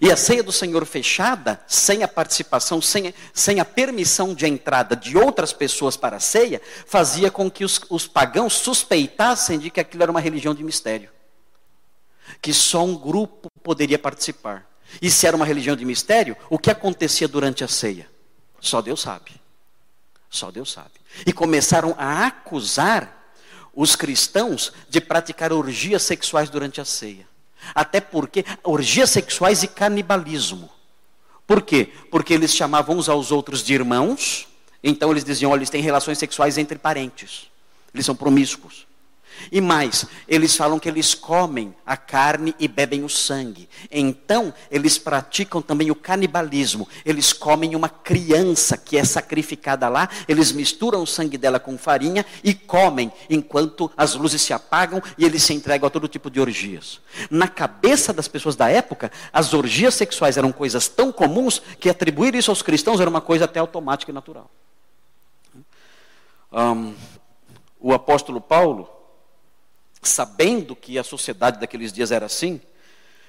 [0.00, 4.94] E a ceia do Senhor fechada, sem a participação, sem, sem a permissão de entrada
[4.94, 9.80] de outras pessoas para a ceia, fazia com que os, os pagãos suspeitassem de que
[9.80, 11.10] aquilo era uma religião de mistério.
[12.40, 14.68] Que só um grupo poderia participar.
[15.00, 18.08] E se era uma religião de mistério, o que acontecia durante a ceia?
[18.60, 19.32] Só Deus sabe.
[20.30, 20.92] Só Deus sabe.
[21.26, 23.32] E começaram a acusar
[23.74, 27.28] os cristãos de praticar orgias sexuais durante a ceia.
[27.74, 30.68] Até porque orgias sexuais e canibalismo.
[31.46, 31.92] Por quê?
[32.10, 34.48] Porque eles chamavam uns aos outros de irmãos,
[34.82, 37.50] então eles diziam, olha, eles têm relações sexuais entre parentes.
[37.94, 38.87] Eles são promíscuos.
[39.50, 43.68] E mais, eles falam que eles comem a carne e bebem o sangue.
[43.90, 46.88] Então, eles praticam também o canibalismo.
[47.04, 52.24] Eles comem uma criança que é sacrificada lá, eles misturam o sangue dela com farinha
[52.42, 56.40] e comem enquanto as luzes se apagam e eles se entregam a todo tipo de
[56.40, 57.00] orgias.
[57.30, 62.34] Na cabeça das pessoas da época, as orgias sexuais eram coisas tão comuns que atribuir
[62.34, 64.50] isso aos cristãos era uma coisa até automática e natural.
[66.52, 66.94] Um,
[67.78, 68.88] o apóstolo Paulo
[70.08, 72.60] sabendo que a sociedade daqueles dias era assim,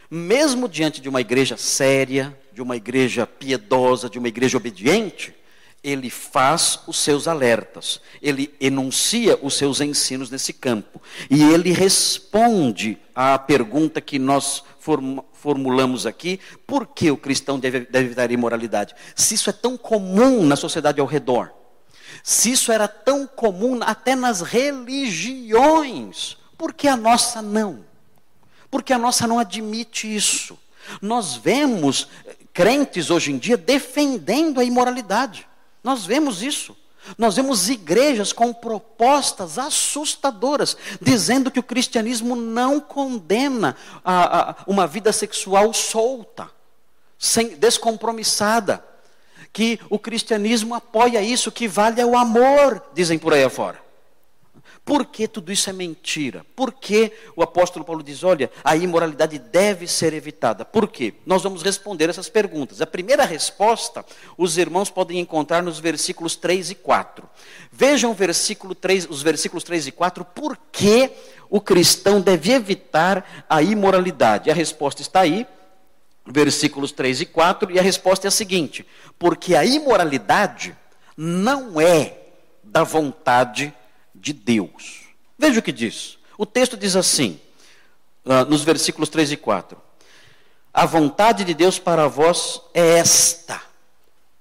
[0.10, 5.36] mesmo diante de uma igreja séria, de uma igreja piedosa, de uma igreja obediente,
[5.84, 11.02] ele faz os seus alertas, ele enuncia os seus ensinos nesse campo.
[11.30, 14.64] E ele responde à pergunta que nós
[15.34, 18.96] formulamos aqui: por que o cristão deve, deve evitar imoralidade?
[19.16, 21.54] Se isso é tão comum na sociedade ao redor,
[22.24, 27.86] se isso era tão comum até nas religiões, por que a nossa não?
[28.70, 30.60] Porque a nossa não admite isso.
[31.02, 35.48] Nós vemos eh, crentes hoje em dia defendendo a imoralidade.
[35.82, 36.76] Nós vemos isso.
[37.18, 44.86] Nós vemos igrejas com propostas assustadoras, dizendo que o cristianismo não condena a, a, uma
[44.86, 46.52] vida sexual solta,
[47.18, 48.84] sem, descompromissada.
[49.54, 53.89] Que o cristianismo apoia isso, que vale é o amor, dizem por aí afora.
[54.90, 56.44] Por que tudo isso é mentira?
[56.56, 60.66] Por que o apóstolo Paulo diz: olha, a imoralidade deve ser evitada?
[60.66, 61.14] Por quê?
[61.28, 62.82] Nós vamos responder essas perguntas.
[62.82, 64.04] A primeira resposta,
[64.36, 67.30] os irmãos podem encontrar nos versículos 3 e 4.
[67.72, 71.12] Vejam versículo 3, os versículos 3 e 4, por que
[71.52, 74.50] o cristão deve evitar a imoralidade?
[74.50, 75.46] A resposta está aí,
[76.26, 78.84] versículos 3 e 4, e a resposta é a seguinte:
[79.20, 80.76] porque a imoralidade
[81.16, 82.18] não é
[82.64, 83.72] da vontade
[84.20, 85.02] de Deus.
[85.38, 86.18] Veja o que diz.
[86.38, 87.40] O texto diz assim,
[88.26, 89.78] uh, nos versículos 3 e 4:
[90.74, 93.62] A vontade de Deus para vós é esta.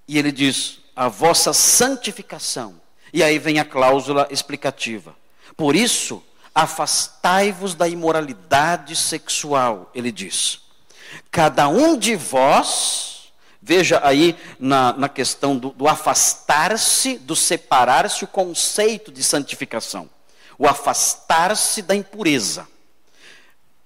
[0.06, 2.80] E ele diz: a vossa santificação.
[3.12, 5.14] E aí vem a cláusula explicativa.
[5.56, 6.22] Por isso,
[6.52, 10.60] afastai-vos da imoralidade sexual, ele diz.
[11.30, 13.17] Cada um de vós,
[13.68, 20.08] veja aí na, na questão do, do afastar-se, do separar-se, o conceito de santificação.
[20.58, 22.66] O afastar-se da impureza.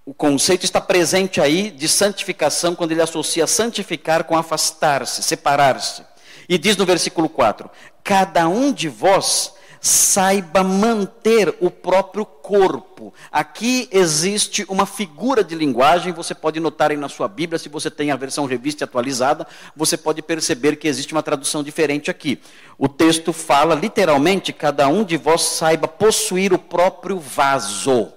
[0.06, 6.04] O conceito está presente aí de santificação quando ele associa santificar com afastar-se, separar-se.
[6.48, 7.68] E diz no versículo 4:
[8.04, 9.52] Cada um de vós
[9.82, 13.12] saiba manter o próprio corpo.
[13.32, 17.90] Aqui existe uma figura de linguagem, você pode notar aí na sua Bíblia, se você
[17.90, 22.40] tem a versão revista atualizada, você pode perceber que existe uma tradução diferente aqui.
[22.78, 28.12] O texto fala literalmente: cada um de vós saiba possuir o próprio vaso.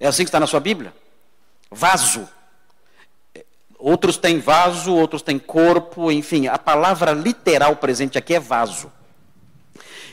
[0.00, 0.92] É assim que está na sua Bíblia?
[1.70, 2.28] Vaso.
[3.78, 8.90] Outros têm vaso, outros têm corpo, enfim, a palavra literal presente aqui é vaso.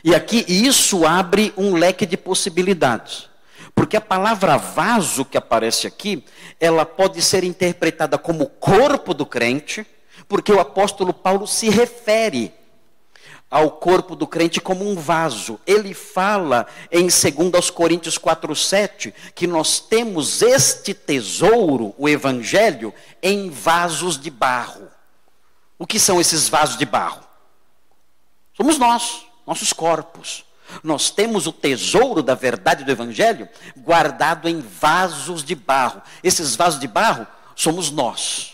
[0.04, 3.30] E aqui isso abre um leque de possibilidades.
[3.76, 6.24] Porque a palavra vaso que aparece aqui,
[6.60, 9.86] ela pode ser interpretada como corpo do crente,
[10.28, 12.54] porque o apóstolo Paulo se refere
[13.50, 15.60] ao corpo do crente como um vaso.
[15.66, 22.94] Ele fala em 2 Coríntios 4:7 que nós temos este tesouro, o evangelho,
[23.24, 24.88] em vasos de barro.
[25.78, 27.24] O que são esses vasos de barro?
[28.54, 30.46] Somos nós nossos corpos.
[30.84, 36.04] Nós temos o tesouro da verdade do Evangelho guardado em vasos de barro.
[36.24, 37.26] Esses vasos de barro
[37.56, 38.54] somos nós.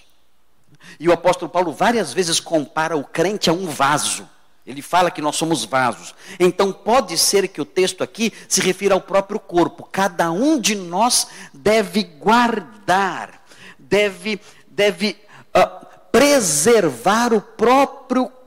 [0.98, 4.30] E o apóstolo Paulo várias vezes compara o crente a um vaso.
[4.66, 6.16] Ele fala que nós somos vasos.
[6.40, 9.84] Então pode ser que o texto aqui se refira ao próprio corpo.
[9.92, 13.44] Cada um de nós deve guardar,
[13.78, 14.40] deve,
[14.70, 15.18] deve
[15.54, 18.45] uh, preservar o próprio corpo,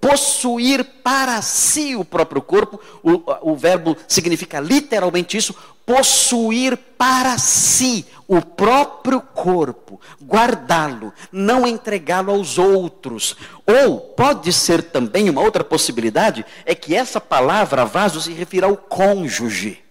[0.00, 5.54] possuir para si o próprio corpo, o, o verbo significa literalmente isso,
[5.84, 13.34] possuir para si o próprio corpo, guardá-lo, não entregá-lo aos outros.
[13.66, 18.76] Ou pode ser também uma outra possibilidade, é que essa palavra vaso se refira ao
[18.76, 19.87] cônjuge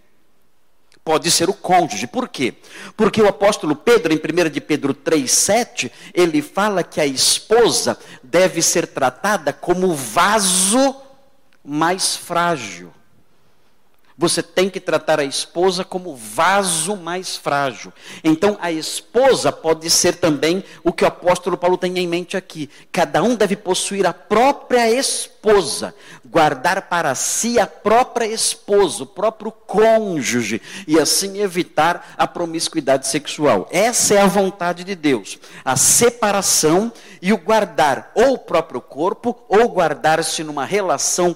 [1.08, 2.06] pode ser o cônjuge.
[2.06, 2.56] Por quê?
[2.98, 8.62] Porque o apóstolo Pedro, em 1 de Pedro 3,7, ele fala que a esposa deve
[8.62, 10.98] ser tratada como vaso
[11.64, 12.92] mais frágil.
[14.18, 17.94] Você tem que tratar a esposa como vaso mais frágil.
[18.24, 22.68] Então, a esposa pode ser também o que o apóstolo Paulo tem em mente aqui.
[22.92, 25.94] Cada um deve possuir a própria esposa,
[26.26, 33.68] guardar para si a própria esposa, o próprio cônjuge, e assim evitar a promiscuidade sexual.
[33.72, 35.38] Essa é a vontade de Deus.
[35.64, 36.92] A separação
[37.22, 41.36] e o guardar ou o próprio corpo, ou guardar-se numa relação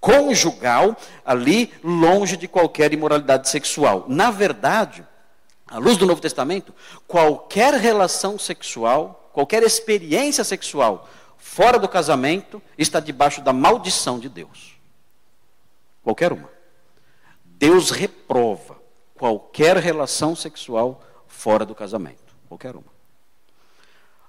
[0.00, 4.06] conjugal, ali longe de qualquer imoralidade sexual.
[4.08, 5.06] Na verdade,
[5.68, 6.74] à luz do Novo Testamento,
[7.06, 14.76] qualquer relação sexual, qualquer experiência sexual fora do casamento está debaixo da maldição de Deus.
[16.02, 16.48] Qualquer uma.
[17.44, 18.80] Deus reprova
[19.14, 22.34] qualquer relação sexual fora do casamento.
[22.48, 23.00] Qualquer uma.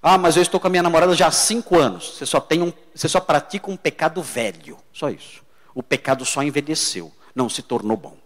[0.04, 2.18] Ah, mas eu estou com a minha namorada já há cinco anos.
[2.18, 4.78] Você só, tem um, você só pratica um pecado velho.
[4.92, 5.42] Só isso
[5.74, 8.18] o pecado só envelheceu, não se tornou bom.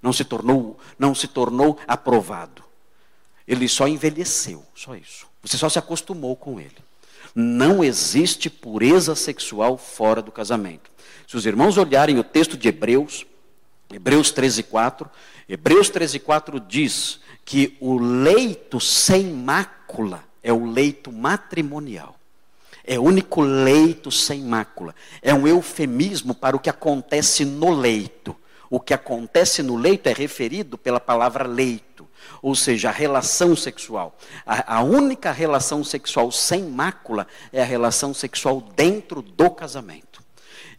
[0.00, 2.64] Não se tornou, não se tornou aprovado.
[3.46, 5.26] Ele só envelheceu, só isso.
[5.42, 6.76] Você só se acostumou com ele.
[7.34, 10.90] Não existe pureza sexual fora do casamento.
[11.26, 13.24] Se os irmãos olharem o texto de Hebreus,
[13.92, 15.10] Hebreus 13, 4,
[15.48, 22.16] Hebreus 13, 4 diz que o leito sem mácula é o leito matrimonial.
[22.84, 24.94] É o único leito sem mácula.
[25.20, 28.36] É um eufemismo para o que acontece no leito.
[28.68, 32.08] O que acontece no leito é referido pela palavra leito,
[32.40, 34.16] ou seja, a relação sexual.
[34.46, 40.11] A, a única relação sexual sem mácula é a relação sexual dentro do casamento.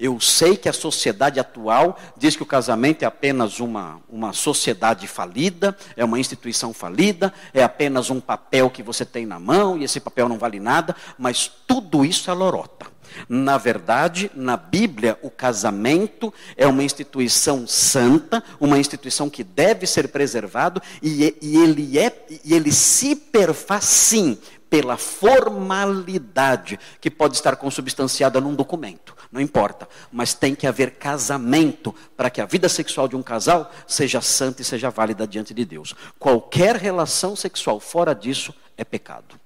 [0.04, 5.08] Eu sei que a sociedade atual diz que o casamento é apenas uma, uma sociedade
[5.08, 9.86] falida, é uma instituição falida, é apenas um papel que você tem na mão e
[9.86, 12.88] esse papel não vale nada, mas tudo isso é lorota.
[13.30, 20.10] Na verdade, na Bíblia, o casamento é uma instituição santa, uma instituição que deve ser
[20.10, 24.38] preservado e, e ele é e ele se perfaz sim
[24.74, 31.94] pela formalidade que pode estar consubstanciada num documento, não importa, mas tem que haver casamento
[32.16, 35.66] para que a vida sexual de um casal seja santa e seja válida diante de
[35.66, 35.96] Deus.
[36.20, 39.40] Qualquer relação sexual fora disso é pecado.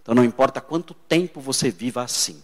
[0.00, 2.42] Então não importa quanto tempo você viva assim.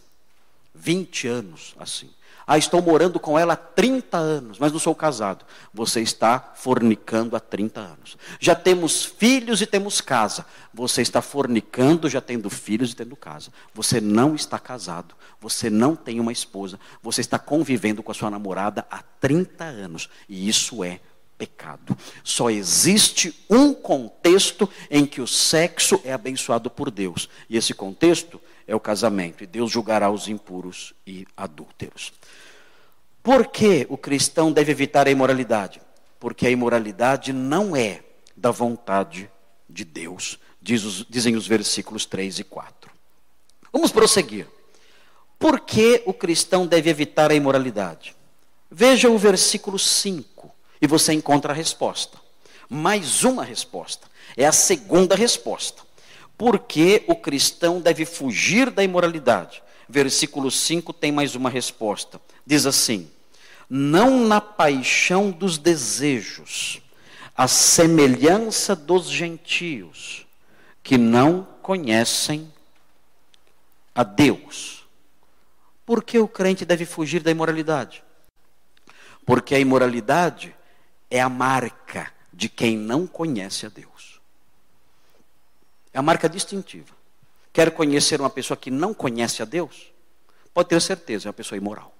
[0.75, 2.11] 20 anos assim.
[2.47, 5.45] Ah, estou morando com ela há 30 anos, mas não sou casado.
[5.72, 8.16] Você está fornicando há 30 anos.
[8.40, 10.45] Já temos filhos e temos casa.
[10.74, 13.51] Você está fornicando, já tendo filhos e tendo casa.
[13.74, 15.14] Você não está casado.
[15.40, 16.78] Você não tem uma esposa.
[17.03, 20.09] Você está convivendo com a sua namorada há 30 anos.
[20.28, 21.01] E isso é
[21.43, 21.97] pecado.
[22.22, 27.28] Só existe um contexto em que o sexo é abençoado por Deus.
[27.51, 32.13] E esse contexto é o casamento, e Deus julgará os impuros e adúlteros.
[33.23, 35.81] Por que o cristão deve evitar a imoralidade?
[36.19, 38.03] Porque a imoralidade não é
[38.37, 39.31] da vontade
[39.69, 42.91] de Deus, diz os, dizem os versículos 3 e 4.
[43.73, 44.47] Vamos prosseguir.
[45.39, 48.15] Por que o cristão deve evitar a imoralidade?
[48.71, 50.51] Veja o versículo 5
[50.81, 52.19] e você encontra a resposta.
[52.69, 54.07] Mais uma resposta.
[54.37, 55.83] É a segunda resposta.
[56.43, 59.62] Por que o cristão deve fugir da imoralidade?
[59.88, 62.20] Versículo 5 tem mais uma resposta.
[62.45, 63.09] Diz assim:
[63.70, 66.82] Não na paixão dos desejos,
[67.36, 70.26] a semelhança dos gentios,
[70.82, 72.53] que não conhecem
[73.95, 74.84] a Deus.
[75.86, 78.03] Por que o crente deve fugir da imoralidade?
[79.24, 80.53] Porque a imoralidade
[81.09, 83.91] é a marca de quem não conhece a Deus.
[85.93, 86.95] É a marca distintiva.
[87.53, 89.93] Quer conhecer uma pessoa que não conhece a Deus?
[90.55, 91.93] Pode ter certeza, é uma pessoa imoral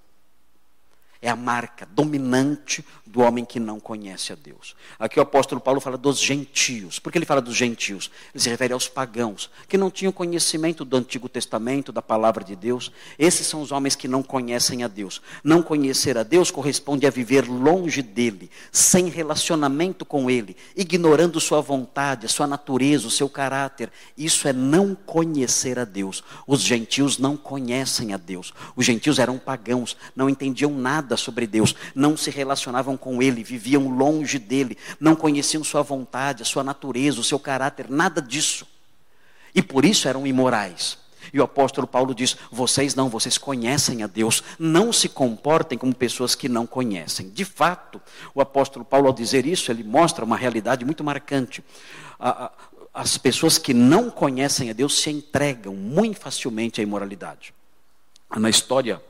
[1.23, 4.75] é a marca dominante do homem que não conhece a Deus.
[4.99, 6.99] Aqui o apóstolo Paulo fala dos gentios.
[6.99, 8.11] Por que ele fala dos gentios?
[8.33, 12.57] Ele se refere aos pagãos, que não tinham conhecimento do Antigo Testamento, da palavra de
[12.57, 12.91] Deus.
[13.17, 15.21] Esses são os homens que não conhecem a Deus.
[15.43, 21.61] Não conhecer a Deus corresponde a viver longe dele, sem relacionamento com ele, ignorando sua
[21.61, 23.89] vontade, a sua natureza, o seu caráter.
[24.17, 26.21] Isso é não conhecer a Deus.
[26.45, 28.53] Os gentios não conhecem a Deus.
[28.75, 33.43] Os gentios eram pagãos, não entendiam nada nada sobre Deus, não se relacionavam com Ele,
[33.43, 38.67] viviam longe dele, não conheciam Sua vontade, a Sua natureza, o seu caráter, nada disso.
[39.53, 40.97] E por isso eram imorais.
[41.31, 45.95] E o apóstolo Paulo diz: vocês não, vocês conhecem a Deus, não se comportem como
[45.95, 47.29] pessoas que não conhecem.
[47.29, 48.01] De fato,
[48.35, 51.63] o apóstolo Paulo, ao dizer isso, ele mostra uma realidade muito marcante.
[52.93, 57.53] As pessoas que não conhecem a Deus se entregam muito facilmente à imoralidade.
[58.35, 59.01] Na história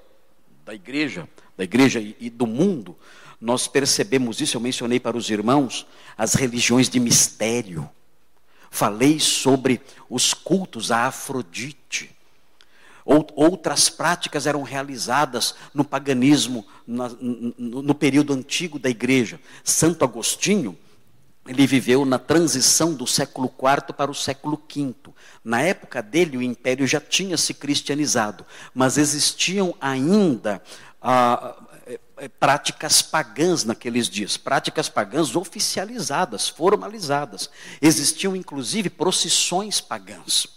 [0.65, 1.27] da igreja,
[1.57, 2.97] da igreja e do mundo,
[3.39, 4.57] nós percebemos isso.
[4.57, 5.85] Eu mencionei para os irmãos
[6.17, 7.89] as religiões de mistério.
[8.71, 12.09] Falei sobre os cultos a Afrodite.
[13.05, 19.39] Outras práticas eram realizadas no paganismo, no período antigo da igreja.
[19.63, 20.77] Santo Agostinho,
[21.45, 24.95] ele viveu na transição do século IV para o século V.
[25.43, 30.63] Na época dele, o império já tinha se cristianizado, mas existiam ainda
[31.03, 31.55] ah,
[32.39, 37.49] práticas pagãs naqueles dias, práticas pagãs oficializadas, formalizadas.
[37.81, 40.47] Existiam inclusive procissões pagãs.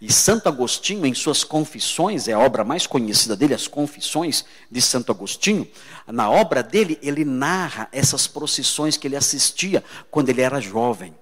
[0.00, 4.80] E Santo Agostinho, em suas Confissões, é a obra mais conhecida dele, as Confissões de
[4.80, 5.68] Santo Agostinho,
[6.06, 11.14] na obra dele, ele narra essas procissões que ele assistia quando ele era jovem.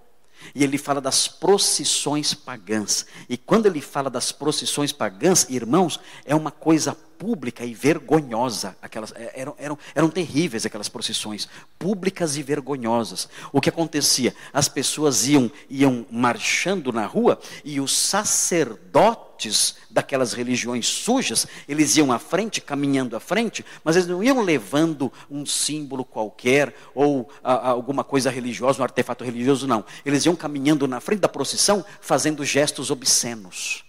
[0.54, 3.06] E ele fala das procissões pagãs.
[3.28, 8.76] E quando ele fala das procissões pagãs, irmãos, é uma coisa pública e vergonhosa.
[8.82, 11.48] Aquelas, é, eram, eram, eram terríveis aquelas procissões,
[11.78, 13.28] públicas e vergonhosas.
[13.52, 14.34] O que acontecia?
[14.52, 22.10] As pessoas iam, iam marchando na rua e os sacerdotes daquelas religiões sujas, eles iam
[22.10, 27.52] à frente, caminhando à frente, mas eles não iam levando um símbolo qualquer ou a,
[27.52, 29.84] a, alguma coisa religiosa, um artefato religioso, não.
[30.04, 33.84] Eles iam caminhando na frente da procissão, fazendo gestos obscenos.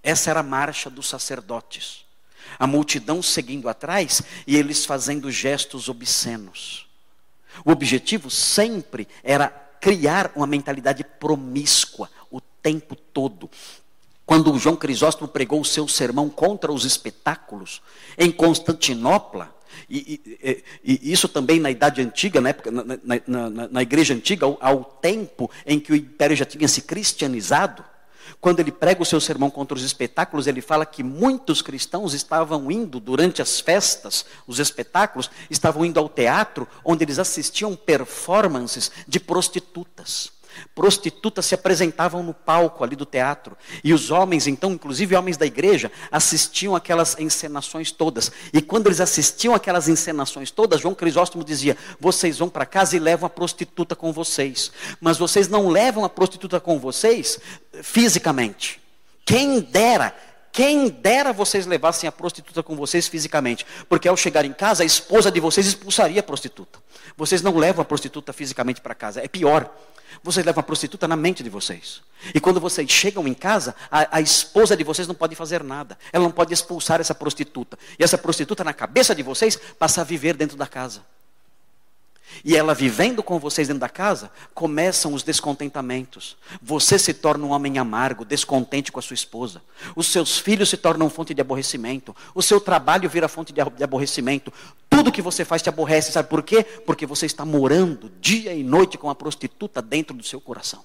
[0.00, 2.05] Essa era a marcha dos sacerdotes
[2.58, 6.86] a multidão seguindo atrás e eles fazendo gestos obscenos.
[7.64, 9.48] O objetivo sempre era
[9.80, 13.50] criar uma mentalidade promíscua o tempo todo.
[14.24, 17.80] quando João Crisóstomo pregou o seu sermão contra os espetáculos
[18.18, 19.54] em Constantinopla,
[19.88, 24.14] e, e, e, isso também na Idade Antiga, na, época, na, na, na, na Igreja
[24.14, 27.84] Antiga, ao, ao, tempo em que o Império já tinha se cristianizado,
[28.40, 32.70] quando ele prega o seu sermão contra os espetáculos, ele fala que muitos cristãos estavam
[32.70, 39.18] indo durante as festas, os espetáculos, estavam indo ao teatro, onde eles assistiam performances de
[39.20, 40.35] prostitutas.
[40.74, 43.56] Prostitutas se apresentavam no palco ali do teatro.
[43.82, 48.30] E os homens, então, inclusive homens da igreja, assistiam aquelas encenações todas.
[48.52, 53.00] E quando eles assistiam aquelas encenações todas, João Crisóstomo dizia: Vocês vão para casa e
[53.00, 54.70] levam a prostituta com vocês.
[55.00, 57.38] Mas vocês não levam a prostituta com vocês
[57.82, 58.80] fisicamente.
[59.24, 60.14] Quem dera
[60.56, 64.86] quem dera vocês levassem a prostituta com vocês fisicamente, porque ao chegar em casa, a
[64.86, 66.78] esposa de vocês expulsaria a prostituta.
[67.14, 69.70] Vocês não levam a prostituta fisicamente para casa, é pior.
[70.22, 72.00] Vocês levam a prostituta na mente de vocês.
[72.34, 75.98] E quando vocês chegam em casa, a, a, esposa de vocês não pode fazer nada.
[76.10, 77.78] Ela não pode expulsar essa prostituta.
[77.98, 81.02] E essa prostituta, na cabeça de vocês, passa a viver dentro da casa.
[82.44, 86.36] E ela vivendo com vocês dentro da casa, começam os descontentamentos.
[86.62, 89.62] Você se torna um homem amargo, descontente com a sua esposa.
[89.94, 92.14] Os seus filhos se tornam fonte de aborrecimento.
[92.34, 94.52] O seu trabalho vira fonte de aborrecimento.
[94.88, 96.12] Tudo que você faz te aborrece.
[96.12, 96.62] Sabe por quê?
[96.62, 100.84] Porque você está morando dia e noite com a prostituta dentro do seu coração.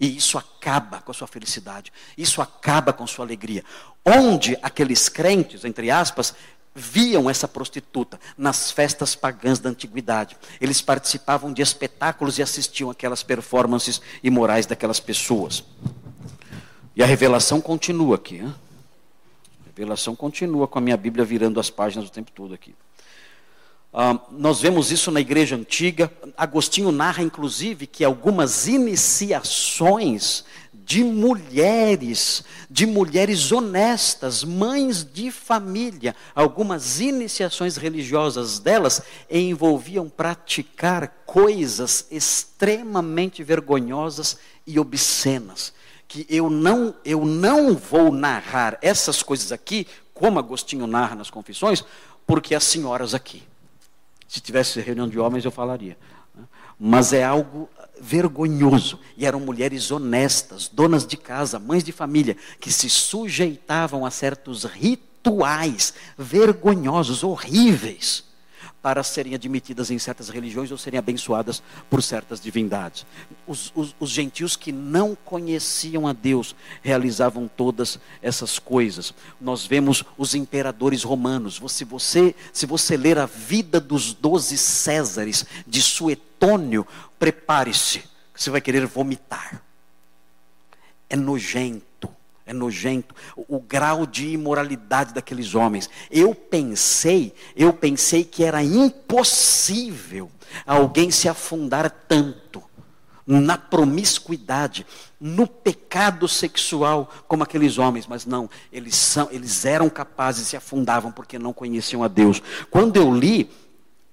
[0.00, 1.92] E isso acaba com a sua felicidade.
[2.16, 3.64] Isso acaba com a sua alegria.
[4.04, 6.34] Onde aqueles crentes, entre aspas,
[6.76, 10.36] viam essa prostituta nas festas pagãs da antiguidade.
[10.60, 15.64] Eles participavam de espetáculos e assistiam aquelas performances imorais daquelas pessoas.
[16.94, 18.36] E a revelação continua aqui.
[18.36, 18.54] Hein?
[19.64, 22.74] A revelação continua com a minha Bíblia virando as páginas o tempo todo aqui.
[23.98, 26.12] Ah, nós vemos isso na igreja antiga.
[26.36, 30.44] Agostinho narra, inclusive, que algumas iniciações
[30.86, 36.14] de mulheres, de mulheres honestas, mães de família.
[36.32, 45.72] Algumas iniciações religiosas delas envolviam praticar coisas extremamente vergonhosas e obscenas.
[46.06, 51.82] Que eu não, eu não vou narrar essas coisas aqui, como Agostinho narra nas confissões,
[52.24, 53.42] porque as senhoras aqui.
[54.28, 55.98] Se tivesse reunião de homens, eu falaria.
[56.78, 57.68] Mas é algo
[58.00, 59.00] vergonhoso.
[59.16, 64.64] E eram mulheres honestas, donas de casa, mães de família, que se sujeitavam a certos
[64.64, 68.24] rituais vergonhosos, horríveis,
[68.86, 71.60] para serem admitidas em certas religiões ou serem abençoadas
[71.90, 73.04] por certas divindades.
[73.44, 79.12] Os, os, os gentios que não conheciam a Deus realizavam todas essas coisas.
[79.40, 81.60] Nós vemos os imperadores romanos.
[81.68, 86.86] Se você, se você ler a vida dos doze Césares de Suetônio,
[87.18, 89.64] prepare-se, você vai querer vomitar.
[91.10, 91.85] É nojento,
[92.46, 95.90] é nojento o, o, grau de imoralidade daqueles homens.
[96.10, 100.30] Eu pensei, eu pensei que era impossível
[100.64, 102.62] alguém se afundar tanto
[103.26, 104.86] na promiscuidade,
[105.20, 110.56] no pecado sexual como aqueles homens, mas não, eles são, eles eram capazes e se
[110.56, 112.40] afundavam porque não conheciam a Deus.
[112.70, 113.50] Quando eu li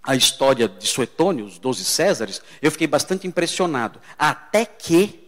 [0.02, 4.00] a história de Suetônio, os doze Césares, eu fiquei bastante impressionado.
[4.18, 5.22] Até que,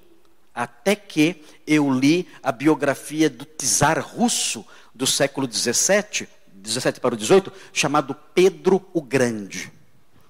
[0.56, 7.18] até que eu li a biografia do czar russo do século XVII, 17 para o
[7.18, 9.72] 18, chamado Pedro o Grande.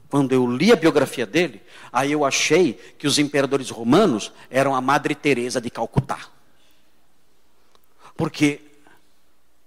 [0.10, 1.62] Quando eu li a biografia dele,
[1.94, 6.28] aí eu achei que os imperadores romanos eram a Madre Teresa de Calcutá.
[8.18, 8.62] Porque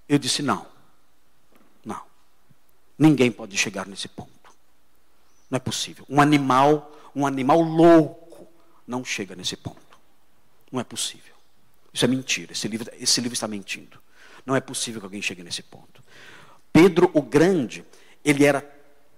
[0.09, 0.67] eu disse não.
[1.85, 2.03] Não.
[2.99, 4.31] Ninguém pode chegar nesse ponto.
[5.51, 6.05] Não é possível.
[6.09, 8.47] Um animal, um animal louco
[8.87, 9.88] não chega nesse ponto.
[10.71, 11.35] Não é possível.
[11.93, 12.53] Isso é mentira.
[12.53, 13.99] Esse livro, esse livro está mentindo.
[14.45, 16.03] Não é possível que alguém chegue nesse ponto.
[16.73, 17.85] Pedro o Grande,
[18.25, 18.61] ele era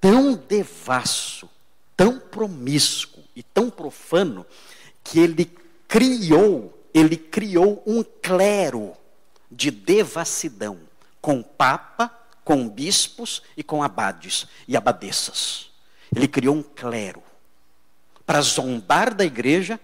[0.01, 1.48] tão devasso,
[1.96, 4.46] tão promíscuo e tão profano
[5.05, 5.51] que ele
[5.86, 8.94] criou, ele criou um clero
[9.51, 10.80] de devassidão
[11.20, 15.70] com papa, com bispos e com abades e abadesas.
[16.14, 17.22] Ele criou um clero
[18.24, 19.78] para zombar da igreja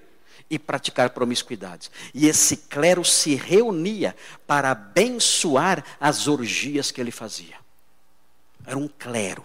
[0.49, 1.90] e praticar promiscuidades.
[2.14, 4.14] E esse clero se reunia
[4.47, 7.57] para abençoar as orgias que ele fazia.
[8.64, 9.44] Era um clero.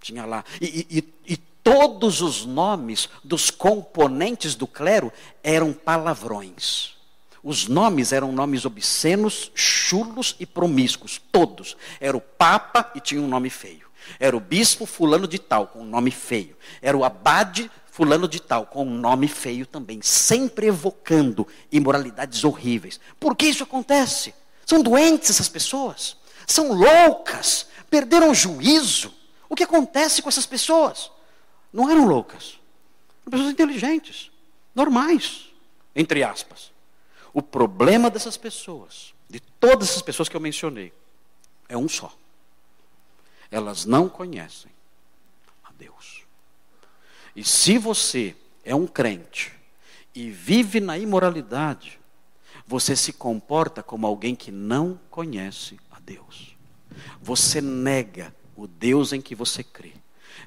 [0.00, 0.44] Tinha lá.
[0.60, 5.12] E, e, e todos os nomes dos componentes do clero
[5.42, 6.96] eram palavrões.
[7.42, 11.76] Os nomes eram nomes obscenos, chulos e promíscuos, todos.
[12.00, 13.90] Era o Papa e tinha um nome feio.
[14.18, 16.56] Era o bispo fulano de tal, com um nome feio.
[16.80, 22.98] Era o abade fulano de tal, com um nome feio também, sempre evocando imoralidades horríveis.
[23.20, 24.34] Por que isso acontece?
[24.64, 26.16] São doentes essas pessoas,
[26.46, 29.12] são loucas, perderam o juízo.
[29.46, 31.10] O que acontece com essas pessoas?
[31.70, 32.58] Não eram loucas,
[33.26, 34.30] eram pessoas inteligentes,
[34.74, 35.50] normais,
[35.94, 36.72] entre aspas.
[37.34, 40.94] O problema dessas pessoas, de todas essas pessoas que eu mencionei,
[41.68, 42.10] é um só.
[43.50, 44.71] Elas não conhecem.
[47.34, 49.52] E se você é um crente
[50.14, 51.98] e vive na imoralidade,
[52.66, 56.56] você se comporta como alguém que não conhece a Deus.
[57.20, 59.92] Você nega o Deus em que você crê.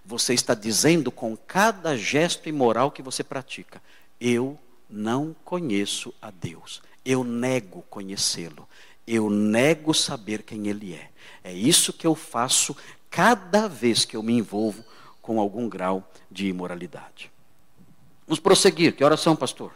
[0.05, 3.81] Você está dizendo com cada gesto imoral que você pratica:
[4.19, 4.57] Eu
[4.89, 6.81] não conheço a Deus.
[7.03, 8.67] Eu nego conhecê-lo.
[9.07, 11.09] Eu nego saber quem Ele é.
[11.43, 12.75] É isso que eu faço
[13.09, 14.83] cada vez que eu me envolvo
[15.25, 17.31] com algum grau de imoralidade.
[18.27, 18.95] Vamos prosseguir.
[18.95, 19.73] Que oração, pastor?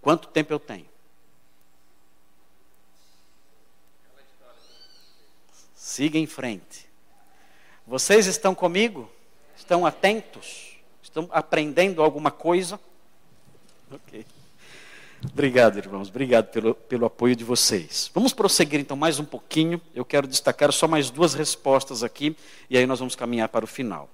[0.00, 0.88] Quanto tempo eu tenho?
[5.74, 6.88] Siga em frente.
[7.86, 9.10] Vocês estão comigo?
[9.54, 10.78] Estão atentos?
[11.02, 12.80] Estão aprendendo alguma coisa?
[13.90, 14.24] Ok.
[15.32, 16.08] Obrigado, irmãos.
[16.08, 18.10] Obrigado pelo, pelo apoio de vocês.
[18.14, 19.80] Vamos prosseguir então mais um pouquinho.
[19.94, 22.36] Eu quero destacar só mais duas respostas aqui,
[22.68, 24.08] e aí nós vamos caminhar para o final.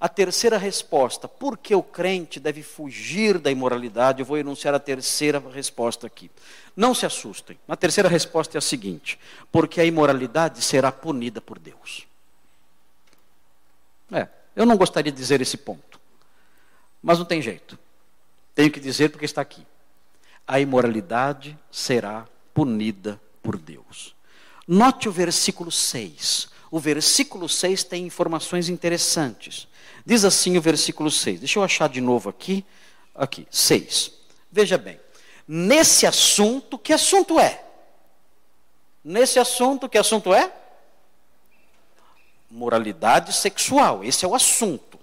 [0.00, 4.20] A terceira resposta, por que o crente deve fugir da imoralidade?
[4.20, 6.30] Eu vou enunciar a terceira resposta aqui.
[6.76, 7.56] Não se assustem.
[7.68, 9.18] A terceira resposta é a seguinte:
[9.50, 12.06] porque a imoralidade será punida por Deus.
[14.10, 16.00] É, eu não gostaria de dizer esse ponto,
[17.02, 17.78] mas não tem jeito.
[18.54, 19.64] Tenho que dizer porque está aqui
[20.46, 24.14] a imoralidade será punida por Deus.
[24.66, 26.48] Note o versículo 6.
[26.70, 29.68] O versículo 6 tem informações interessantes.
[30.04, 31.40] Diz assim o versículo 6.
[31.40, 32.64] Deixa eu achar de novo aqui.
[33.14, 34.12] Aqui, 6.
[34.50, 34.98] Veja bem.
[35.46, 37.62] Nesse assunto, que assunto é?
[39.04, 40.52] Nesse assunto, que assunto é?
[42.50, 44.04] Moralidade sexual.
[44.04, 44.98] Esse é o assunto.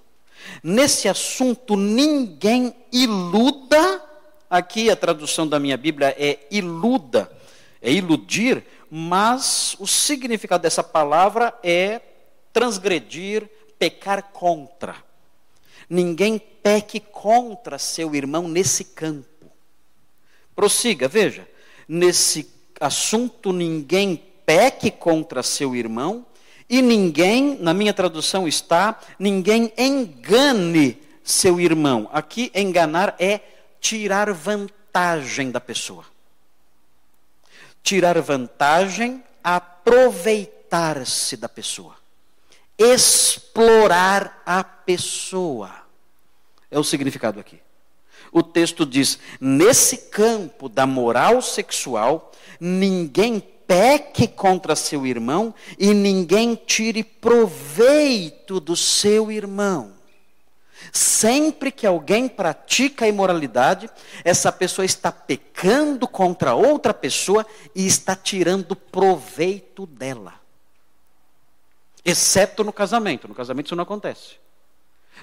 [0.63, 4.08] Nesse assunto, ninguém iluda
[4.49, 7.31] Aqui a tradução da minha Bíblia é iluda,
[7.81, 12.01] é iludir, mas o significado dessa palavra é
[12.51, 13.47] transgredir,
[13.77, 14.95] pecar contra.
[15.87, 19.51] Ninguém peque contra seu irmão nesse campo.
[20.55, 21.47] Prossiga, veja.
[21.87, 26.25] Nesse assunto, ninguém peque contra seu irmão,
[26.67, 32.09] e ninguém, na minha tradução está, ninguém engane seu irmão.
[32.11, 33.41] Aqui, enganar é
[33.79, 36.05] tirar vantagem da pessoa.
[37.81, 41.95] Tirar vantagem, aproveitar-se da pessoa.
[42.77, 45.71] Explorar a pessoa.
[46.69, 47.59] É o significado aqui.
[48.31, 56.55] O texto diz: nesse campo da moral sexual, ninguém peque contra seu irmão e ninguém
[56.55, 59.98] tire proveito do seu irmão.
[60.91, 63.89] Sempre que alguém pratica a imoralidade,
[64.23, 70.35] essa pessoa está pecando contra outra pessoa e está tirando proveito dela.
[72.03, 73.27] Exceto no casamento.
[73.27, 74.37] No casamento isso não acontece.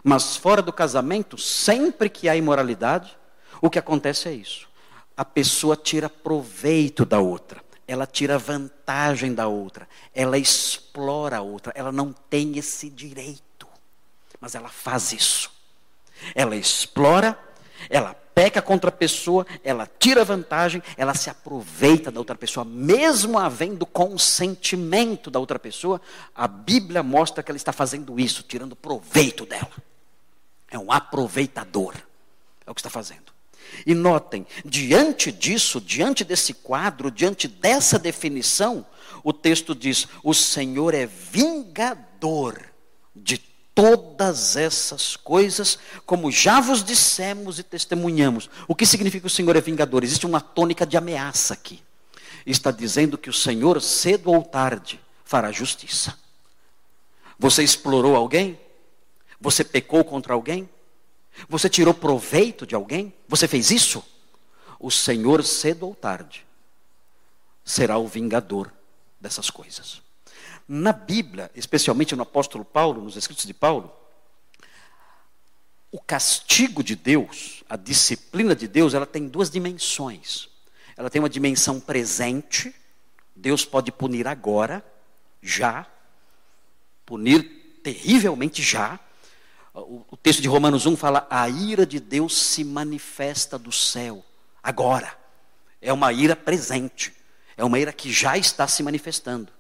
[0.05, 3.17] Mas fora do casamento, sempre que há imoralidade,
[3.61, 4.69] o que acontece é isso.
[5.17, 7.65] A pessoa tira proveito da outra.
[7.89, 9.89] Ela tira vantagem da outra.
[10.15, 11.73] Ela explora a outra.
[11.75, 13.46] Ela não tem esse direito.
[14.41, 15.51] Mas ela faz isso.
[16.35, 17.39] Ela explora,
[17.89, 23.39] ela peca contra a pessoa, ela tira vantagem, ela se aproveita da outra pessoa, mesmo
[23.39, 26.01] havendo consentimento da outra pessoa,
[26.35, 29.73] a Bíblia mostra que ela está fazendo isso, tirando proveito dela.
[30.71, 31.95] É um aproveitador.
[32.67, 33.33] É o que está fazendo.
[33.87, 38.87] E notem, diante disso, diante desse quadro, diante dessa definição,
[39.25, 42.61] o texto diz: o Senhor é vingador
[43.15, 43.39] de
[43.77, 48.49] todas essas coisas, como já vos dissemos e testemunhamos.
[48.67, 50.03] O que significa que o Senhor é vingador?
[50.03, 51.83] Existe uma tônica de ameaça aqui.
[52.47, 56.19] Está dizendo que o Senhor, cedo ou tarde, fará justiça.
[57.39, 58.59] Você explorou alguém?
[59.39, 60.67] Você pecou contra alguém?
[61.47, 63.13] Você tirou proveito de alguém?
[63.29, 64.03] Você fez isso?
[64.81, 66.47] O Senhor, cedo ou tarde,
[67.63, 68.73] será o vingador
[69.21, 70.01] dessas coisas.
[70.69, 73.93] Na Bíblia, especialmente no apóstolo Paulo, nos escritos de Paulo,
[75.93, 80.49] o castigo de Deus, a disciplina de Deus, ela tem duas dimensões.
[80.97, 82.75] Ela tem uma dimensão presente,
[83.35, 84.85] Deus pode punir agora,
[85.43, 85.87] já,
[87.05, 88.99] punir terrivelmente já.
[89.73, 94.25] O, texto de Romanos 1 fala: a ira de Deus se manifesta do céu,
[94.63, 95.17] agora.
[95.81, 97.15] É uma ira presente,
[97.57, 99.53] é uma ira que já está se manifestando.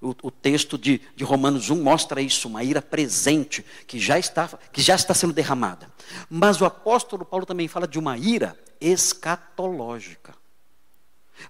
[0.00, 4.48] O, o, texto de, de Romanos 1 mostra isso, uma ira presente que já, está,
[4.72, 5.92] que já está sendo derramada.
[6.28, 10.34] Mas o apóstolo Paulo também fala de uma ira escatológica.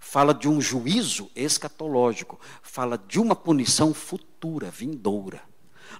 [0.01, 5.49] Fala de um juízo escatológico, fala de uma punição futura, vindoura.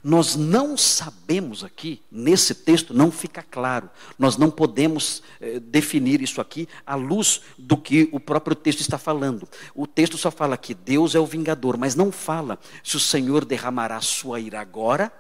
[0.03, 6.41] Nós não sabemos aqui, nesse texto não fica claro, nós não podemos eh, definir isso
[6.41, 9.47] aqui à luz do que o próprio texto está falando.
[9.75, 13.45] O texto só fala que Deus é o vingador, mas não fala se o Senhor
[13.45, 15.13] derramará sua ira agora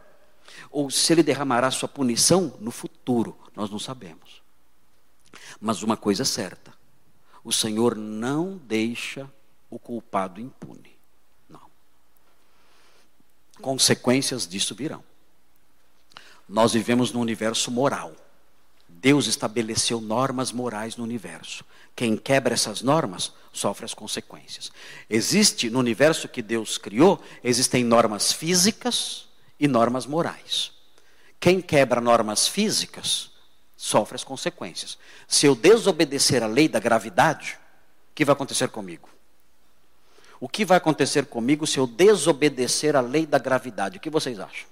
[0.70, 3.36] ou se ele derramará sua punição no futuro.
[3.54, 4.42] Nós não sabemos.
[5.60, 6.72] Mas uma coisa é certa:
[7.44, 9.30] o Senhor não deixa
[9.68, 10.89] o culpado impune
[13.60, 15.04] consequências disso virão.
[16.48, 18.12] Nós vivemos num universo moral.
[18.88, 21.64] Deus estabeleceu normas morais no universo.
[21.94, 24.72] Quem quebra essas normas sofre as consequências.
[25.08, 29.26] Existe no universo que Deus criou, existem normas físicas
[29.58, 30.72] e normas morais.
[31.38, 33.30] Quem quebra normas físicas
[33.76, 34.98] sofre as consequências.
[35.26, 37.58] Se eu desobedecer a lei da gravidade,
[38.10, 39.08] o que vai acontecer comigo?
[40.40, 43.98] O que vai acontecer comigo se eu desobedecer a lei da gravidade?
[43.98, 44.66] O que vocês acham?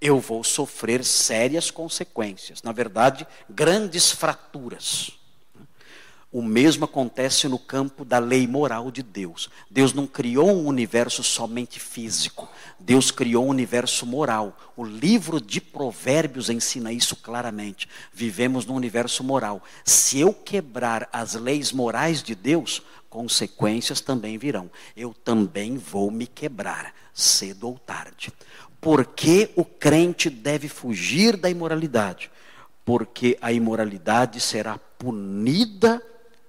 [0.00, 5.18] Eu vou sofrer sérias consequências, na verdade, grandes fraturas.
[6.30, 9.48] O mesmo acontece no campo da lei moral de Deus.
[9.70, 12.46] Deus não criou um universo somente físico.
[12.78, 14.54] Deus criou um universo moral.
[14.76, 17.88] O livro de Provérbios ensina isso claramente.
[18.12, 19.62] Vivemos num universo moral.
[19.86, 24.70] Se eu quebrar as leis morais de Deus, consequências também virão.
[24.96, 28.32] Eu também vou me quebrar, cedo ou tarde.
[28.80, 32.30] Por que o crente deve fugir da imoralidade?
[32.84, 36.02] Porque a imoralidade será punida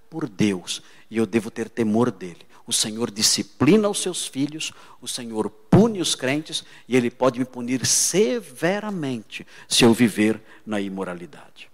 [0.09, 2.47] por Deus e eu devo ter temor dele.
[2.67, 7.45] O Senhor disciplina os seus filhos, o Senhor pune os crentes e ele pode me
[7.45, 11.67] punir severamente se eu viver na imoralidade.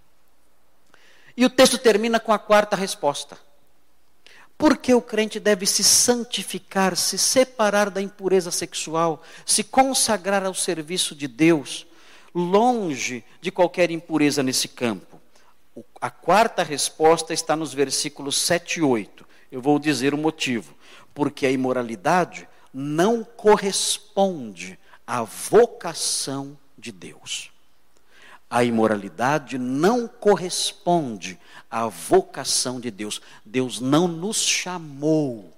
[1.36, 3.38] E o texto termina com a quarta resposta.
[4.58, 11.14] Porque o crente deve se santificar, se separar da impureza sexual, se consagrar ao serviço
[11.14, 11.86] de Deus,
[12.34, 15.20] longe de qualquer impureza nesse campo.
[16.00, 19.26] A quarta resposta está nos versículos 7 e 8.
[19.52, 20.74] Eu vou dizer o motivo.
[21.14, 27.50] Porque a imoralidade não corresponde à vocação de Deus.
[28.48, 31.38] A imoralidade não corresponde
[31.70, 33.20] à vocação de Deus.
[33.44, 35.52] Deus não nos chamou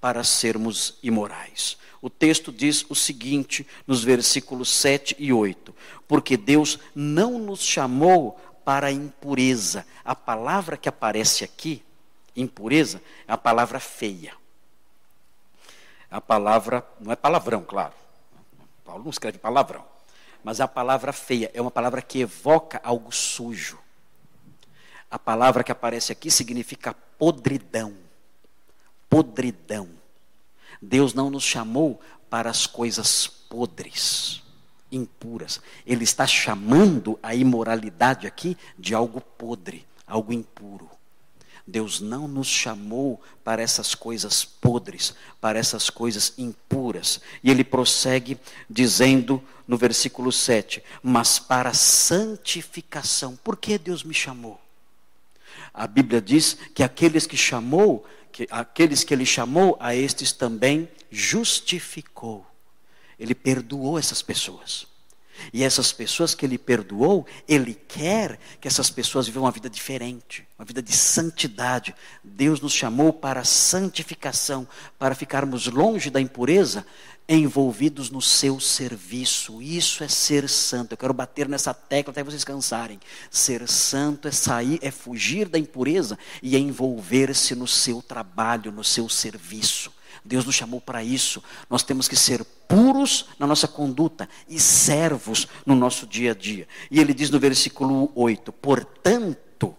[0.00, 1.76] para sermos imorais.
[2.00, 5.74] O texto diz o seguinte nos versículos 7 e 8:
[6.08, 9.86] Porque Deus não nos chamou para a impureza.
[10.02, 11.84] A palavra que aparece aqui,
[12.34, 14.32] impureza, é a palavra feia.
[16.10, 17.92] A palavra, não é palavrão, claro.
[18.82, 19.84] Paulo não escreve palavrão
[20.42, 23.78] mas a palavra feia é uma palavra que evoca algo sujo.
[25.10, 27.94] A palavra que aparece aqui significa podridão.
[29.08, 29.88] Podridão.
[30.80, 34.42] Deus não nos chamou para as coisas podres,
[34.90, 35.60] impuras.
[35.84, 40.88] Ele está chamando a imoralidade aqui de algo podre, algo impuro.
[41.70, 47.20] Deus não nos chamou para essas coisas podres, para essas coisas impuras.
[47.42, 53.36] E ele prossegue dizendo no versículo 7: Mas para santificação.
[53.36, 54.60] Por que Deus me chamou?
[55.72, 60.88] A Bíblia diz que aqueles que chamou, que aqueles que ele chamou, a estes também
[61.10, 62.44] justificou.
[63.18, 64.89] Ele perdoou essas pessoas.
[65.52, 70.46] E essas pessoas que ele perdoou, ele quer que essas pessoas vivam uma vida diferente,
[70.58, 71.94] uma vida de santidade.
[72.22, 74.66] Deus nos chamou para santificação,
[74.98, 76.84] para ficarmos longe da impureza,
[77.28, 79.62] envolvidos no seu serviço.
[79.62, 80.92] Isso é ser santo.
[80.92, 82.98] Eu quero bater nessa tecla até vocês cansarem.
[83.30, 89.08] Ser santo é sair, é fugir da impureza e envolver-se no seu trabalho, no seu
[89.08, 89.92] serviço.
[90.24, 91.42] Deus nos chamou para isso.
[91.68, 96.68] Nós temos que ser puros na nossa conduta e servos no nosso dia a dia.
[96.90, 99.74] E ele diz no versículo 8: Portanto,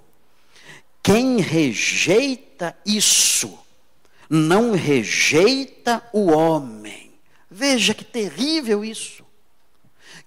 [1.04, 3.58] quem rejeita isso,
[4.30, 7.12] não rejeita o homem.
[7.50, 9.26] Veja que terrível isso.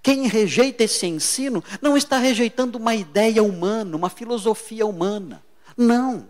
[0.03, 5.43] Quem rejeita esse ensino não está rejeitando uma ideia humana, uma filosofia humana.
[5.77, 6.29] Não.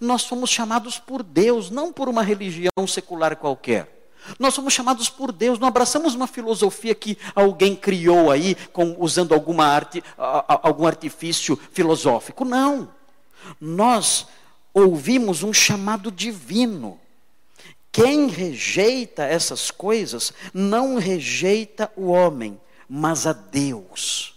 [0.00, 3.98] Nós somos chamados por Deus, não por uma religião secular qualquer.
[4.38, 9.32] Nós somos chamados por Deus, não abraçamos uma filosofia que alguém criou aí, com, usando
[9.32, 12.44] alguma arte, algum artifício filosófico.
[12.44, 12.90] Não.
[13.60, 14.26] Nós
[14.74, 17.00] ouvimos um chamado divino.
[17.90, 24.34] Quem rejeita essas coisas não rejeita o homem, mas a Deus.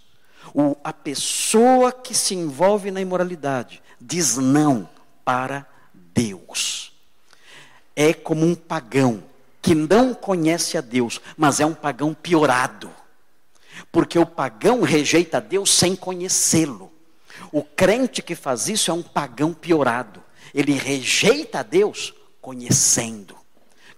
[0.53, 4.89] O, a pessoa que se envolve na imoralidade diz não
[5.23, 6.93] para Deus.
[7.95, 9.23] É como um pagão
[9.61, 12.89] que não conhece a Deus, mas é um pagão piorado.
[13.91, 16.91] Porque o pagão rejeita Deus sem conhecê-lo.
[17.51, 20.23] O crente que faz isso é um pagão piorado.
[20.53, 23.35] Ele rejeita a Deus conhecendo.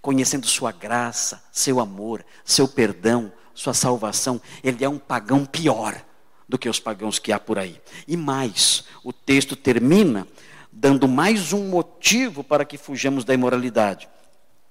[0.02, 4.42] Conhecendo sua graça, seu amor, seu perdão, sua salvação.
[4.64, 6.04] Ele é um pagão pior
[6.48, 7.80] do que os pagãos que há por aí.
[8.08, 10.28] E mais, o texto termina
[10.76, 14.10] dando mais um motivo para que fujamos da imoralidade.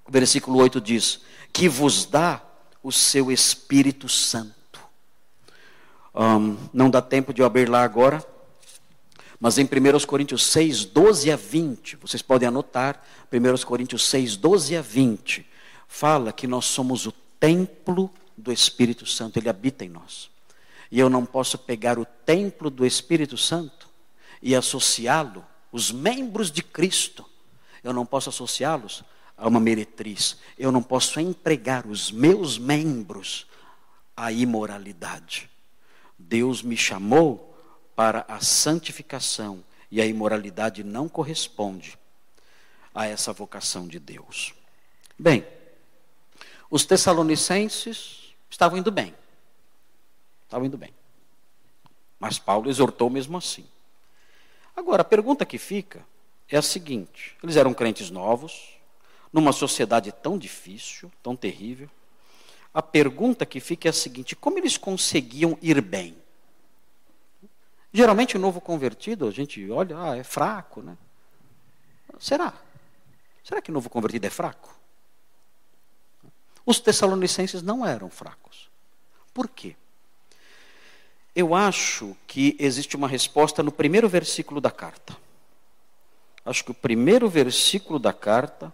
[0.05, 2.41] O versículo 8 diz: Que vos dá
[2.83, 4.81] o seu Espírito Santo.
[6.13, 8.23] Um, não dá tempo de eu abrir lá agora,
[9.39, 13.01] mas em 1 Coríntios 6, 12 a 20, vocês podem anotar,
[13.31, 15.47] 1 Coríntios 6, 12 a 20,
[15.87, 20.29] fala que nós somos o templo do Espírito Santo, ele habita em nós.
[20.91, 23.89] E eu não posso pegar o templo do Espírito Santo
[24.41, 25.43] e associá-lo,
[25.73, 27.27] os membros de Cristo,
[27.83, 29.03] eu não posso associá-los
[29.35, 30.37] a uma meretriz.
[30.55, 33.47] Eu não posso empregar os meus membros
[34.15, 35.49] à imoralidade.
[36.17, 37.57] Deus me chamou
[37.95, 41.97] para a santificação e a imoralidade não corresponde
[42.93, 44.53] a essa vocação de Deus.
[45.17, 45.43] Bem,
[46.69, 49.13] os tessalonicenses estavam indo bem.
[50.45, 50.93] Estavam indo bem.
[52.19, 53.65] Mas Paulo exortou mesmo assim.
[54.75, 56.05] Agora, a pergunta que fica
[56.49, 58.77] é a seguinte: eles eram crentes novos,
[59.31, 61.89] numa sociedade tão difícil, tão terrível,
[62.73, 66.17] a pergunta que fica é a seguinte: como eles conseguiam ir bem?
[67.91, 70.97] Geralmente o novo convertido, a gente olha, ah, é fraco, né?
[72.19, 72.53] Será?
[73.43, 74.75] Será que o novo convertido é fraco?
[76.65, 78.69] Os tessalonicenses não eram fracos.
[79.33, 79.75] Por quê?
[81.35, 85.17] Eu acho que existe uma resposta no primeiro versículo da carta.
[86.45, 88.73] Acho que o primeiro versículo da carta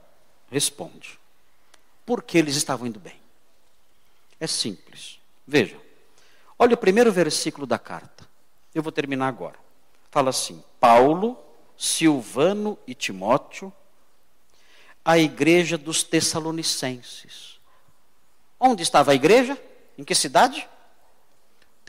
[0.51, 1.19] responde.
[2.05, 3.19] Por que eles estavam indo bem?
[4.39, 5.19] É simples.
[5.47, 5.77] Veja.
[6.57, 8.27] Olha o primeiro versículo da carta.
[8.73, 9.57] Eu vou terminar agora.
[10.11, 11.37] Fala assim: Paulo,
[11.77, 13.71] Silvano e Timóteo,
[15.05, 17.59] a igreja dos Tessalonicenses.
[18.59, 19.57] Onde estava a igreja?
[19.97, 20.67] Em que cidade?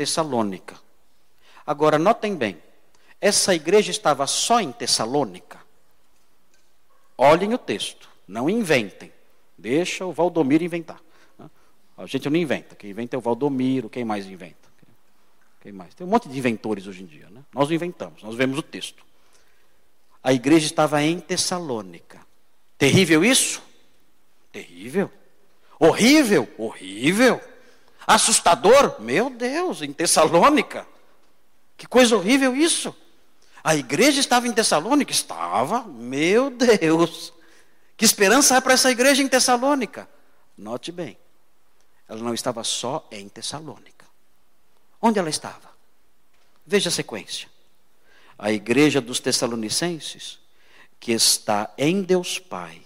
[0.01, 0.81] Tessalônica.
[1.67, 2.57] Agora, notem bem:
[3.21, 5.61] essa igreja estava só em Tessalônica?
[7.19, 8.09] Olhem o texto.
[8.27, 9.13] Não inventem.
[9.59, 10.99] Deixa o Valdomiro inventar.
[11.99, 12.75] A gente não inventa.
[12.75, 13.91] Quem inventa é o Valdomiro.
[13.91, 14.71] Quem mais inventa?
[15.61, 15.93] Quem mais?
[15.93, 17.29] Tem um monte de inventores hoje em dia.
[17.29, 17.43] Né?
[17.53, 19.05] Nós inventamos, nós vemos o texto.
[20.25, 22.19] A igreja estava em Tessalônica.
[22.79, 23.63] Terrível isso?
[24.51, 25.13] Terrível.
[25.79, 26.49] Horrível?
[26.57, 27.39] Horrível.
[28.07, 29.01] Assustador?
[29.01, 30.87] Meu Deus, em Tessalônica.
[31.77, 32.95] Que coisa horrível isso.
[33.63, 35.13] A igreja estava em Tessalônica?
[35.13, 35.85] Estava.
[35.85, 37.33] Meu Deus.
[37.97, 40.09] Que esperança há para essa igreja em Tessalônica?
[40.57, 41.19] Note bem,
[42.09, 44.07] ela não estava só em Tessalônica.
[45.01, 45.71] Onde ela estava?
[46.67, 47.49] Veja a sequência.
[48.39, 50.39] A igreja dos Tessalonicenses,
[50.99, 52.83] que está em Deus Pai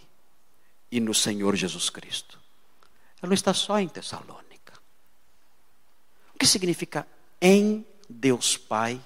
[0.91, 2.39] e no Senhor Jesus Cristo.
[3.21, 4.54] Ela não está só em Tessalônica.
[6.35, 7.07] O que significa
[7.41, 9.01] em Deus Pai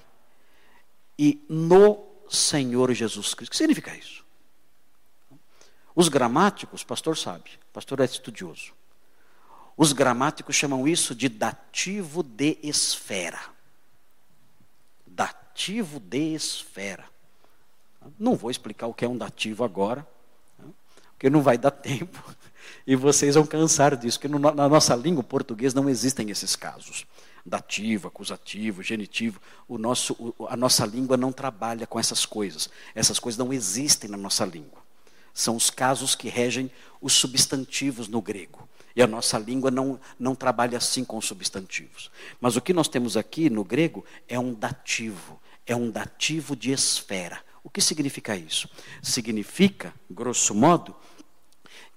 [1.17, 3.51] e no Senhor Jesus Cristo?
[3.51, 4.25] O que significa isso?
[5.95, 8.73] Os gramáticos, pastor sabe, pastor é estudioso.
[9.75, 13.39] Os gramáticos chamam isso de dativo de esfera.
[15.05, 17.05] Dativo de esfera.
[18.17, 20.07] Não vou explicar o que é um dativo agora,
[21.11, 22.23] porque não vai dar tempo.
[22.85, 27.05] E vocês vão cansar disso, porque na nossa língua portuguesa não existem esses casos.
[27.45, 29.39] Dativo, acusativo, genitivo.
[29.67, 32.69] O nosso, a nossa língua não trabalha com essas coisas.
[32.93, 34.79] Essas coisas não existem na nossa língua.
[35.33, 36.69] São os casos que regem
[37.01, 38.67] os substantivos no grego.
[38.95, 42.11] E a nossa língua não, não trabalha assim com os substantivos.
[42.41, 45.39] Mas o que nós temos aqui no grego é um dativo.
[45.65, 47.39] É um dativo de esfera.
[47.63, 48.69] O que significa isso?
[49.01, 50.95] Significa, grosso modo,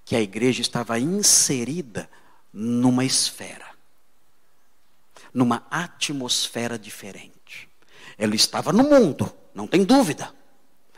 [0.05, 2.09] que a igreja estava inserida
[2.53, 3.66] numa esfera,
[5.32, 7.68] numa atmosfera diferente.
[8.18, 10.32] Ela estava no mundo, não tem dúvida.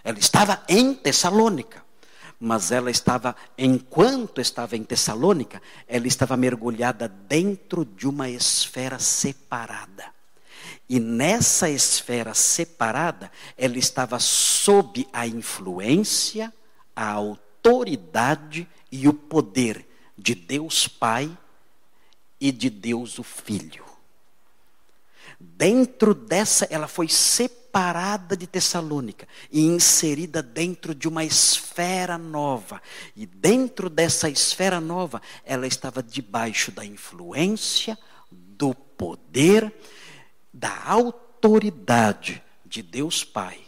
[0.02, 1.84] Ela estava em Tessalônica
[2.38, 10.04] mas ela estava, enquanto estava em Tessalônica, ela estava mergulhada dentro de uma esfera separada.
[10.86, 16.52] E nessa esfera separada, ela estava sob a influência,
[16.94, 17.43] a autoridade
[18.92, 19.86] e o poder
[20.16, 21.36] de Deus Pai
[22.40, 23.84] e de Deus o Filho.
[25.40, 32.80] Dentro dessa, ela foi separada de Tessalônica e inserida dentro de uma esfera nova.
[33.16, 37.98] E dentro dessa esfera nova, ela estava debaixo da influência,
[38.30, 39.74] do poder,
[40.52, 43.58] da autoridade de Deus Pai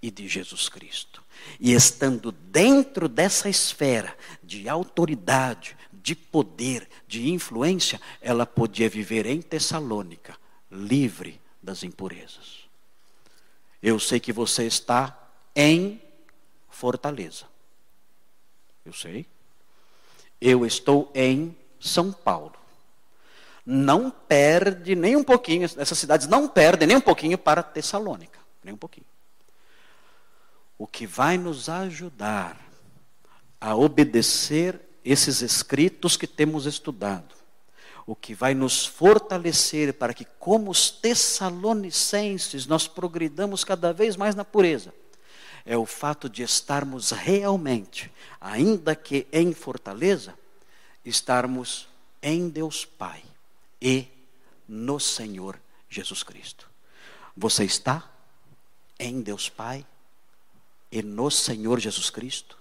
[0.00, 1.25] e de Jesus Cristo.
[1.58, 9.42] E estando dentro dessa esfera de autoridade, de poder, de influência, ela podia viver em
[9.42, 10.36] Tessalônica,
[10.70, 12.68] livre das impurezas.
[13.82, 15.16] Eu sei que você está
[15.54, 16.00] em
[16.68, 17.46] Fortaleza.
[18.84, 19.26] Eu sei.
[20.40, 22.54] Eu estou em São Paulo.
[23.64, 28.74] Não perde nem um pouquinho, essas cidades não perdem nem um pouquinho para Tessalônica, nem
[28.74, 29.06] um pouquinho.
[30.78, 32.60] O que vai nos ajudar
[33.60, 37.34] a obedecer esses escritos que temos estudado,
[38.06, 44.34] o que vai nos fortalecer para que, como os tessalonicenses, nós progridamos cada vez mais
[44.34, 44.92] na pureza,
[45.64, 50.34] é o fato de estarmos realmente, ainda que em fortaleza,
[51.04, 51.88] estarmos
[52.22, 53.22] em Deus Pai
[53.80, 54.06] e
[54.68, 55.58] no Senhor
[55.88, 56.68] Jesus Cristo.
[57.36, 58.08] Você está
[58.98, 59.84] em Deus Pai
[60.90, 62.56] e no Senhor Jesus Cristo?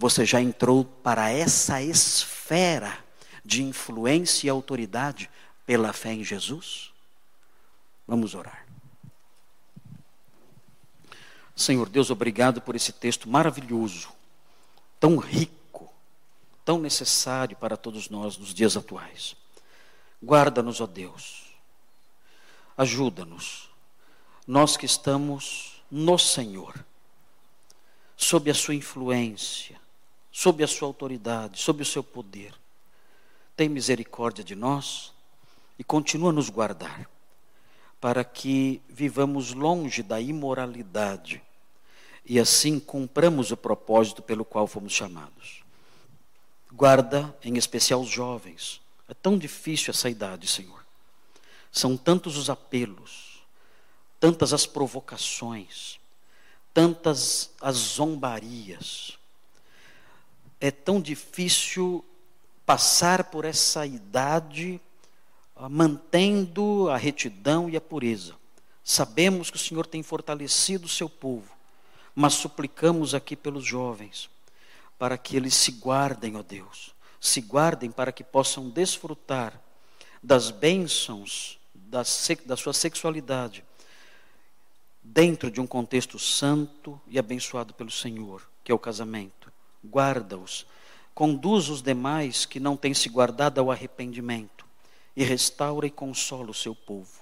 [0.00, 3.04] você já entrou para essa esfera
[3.44, 5.30] de influência e autoridade
[5.66, 6.90] pela fé em Jesus?
[8.06, 8.66] Vamos orar.
[11.54, 14.08] Senhor Deus, obrigado por esse texto maravilhoso,
[14.98, 15.92] tão rico,
[16.64, 19.36] tão necessário para todos nós nos dias atuais.
[20.22, 21.54] Guarda-nos, ó Deus.
[22.76, 23.68] Ajuda-nos.
[24.46, 26.74] Nós que estamos no Senhor,
[28.22, 29.80] sob a sua influência,
[30.30, 32.52] sob a sua autoridade, sob o seu poder.
[33.56, 35.10] Tem misericórdia de nós
[35.78, 37.08] e continua a nos guardar,
[37.98, 41.42] para que vivamos longe da imoralidade
[42.26, 45.64] e assim cumpramos o propósito pelo qual fomos chamados.
[46.70, 48.82] Guarda, em especial os jovens.
[49.08, 50.84] É tão difícil essa idade, Senhor.
[51.72, 53.42] São tantos os apelos,
[54.20, 55.99] tantas as provocações,
[56.72, 59.18] tantas as zombarias
[60.60, 62.04] é tão difícil
[62.66, 64.80] passar por essa idade
[65.56, 68.34] ah, mantendo a retidão e a pureza.
[68.84, 71.52] Sabemos que o Senhor tem fortalecido o seu povo,
[72.14, 74.28] mas suplicamos aqui pelos jovens,
[74.98, 79.60] para que eles se guardem, ó Deus, se guardem para que possam desfrutar
[80.22, 82.02] das bênçãos da,
[82.44, 83.64] da sua sexualidade,
[85.12, 89.40] dentro de um contexto santo e abençoado pelo Senhor, que é o casamento
[89.86, 90.66] guarda-os.
[91.14, 94.64] Conduz os demais que não têm se guardado ao arrependimento
[95.16, 97.20] e restaura e consola o seu povo.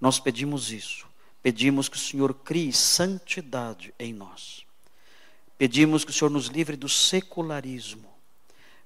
[0.00, 1.06] Nós pedimos isso.
[1.42, 4.64] Pedimos que o Senhor crie santidade em nós.
[5.58, 8.08] Pedimos que o Senhor nos livre do secularismo.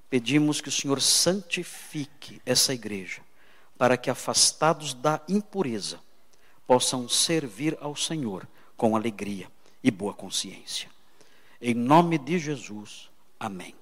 [0.09, 3.21] Pedimos que o Senhor santifique essa igreja,
[3.77, 5.99] para que, afastados da impureza,
[6.67, 8.45] possam servir ao Senhor
[8.75, 9.49] com alegria
[9.81, 10.89] e boa consciência.
[11.61, 13.09] Em nome de Jesus.
[13.39, 13.73] Amém.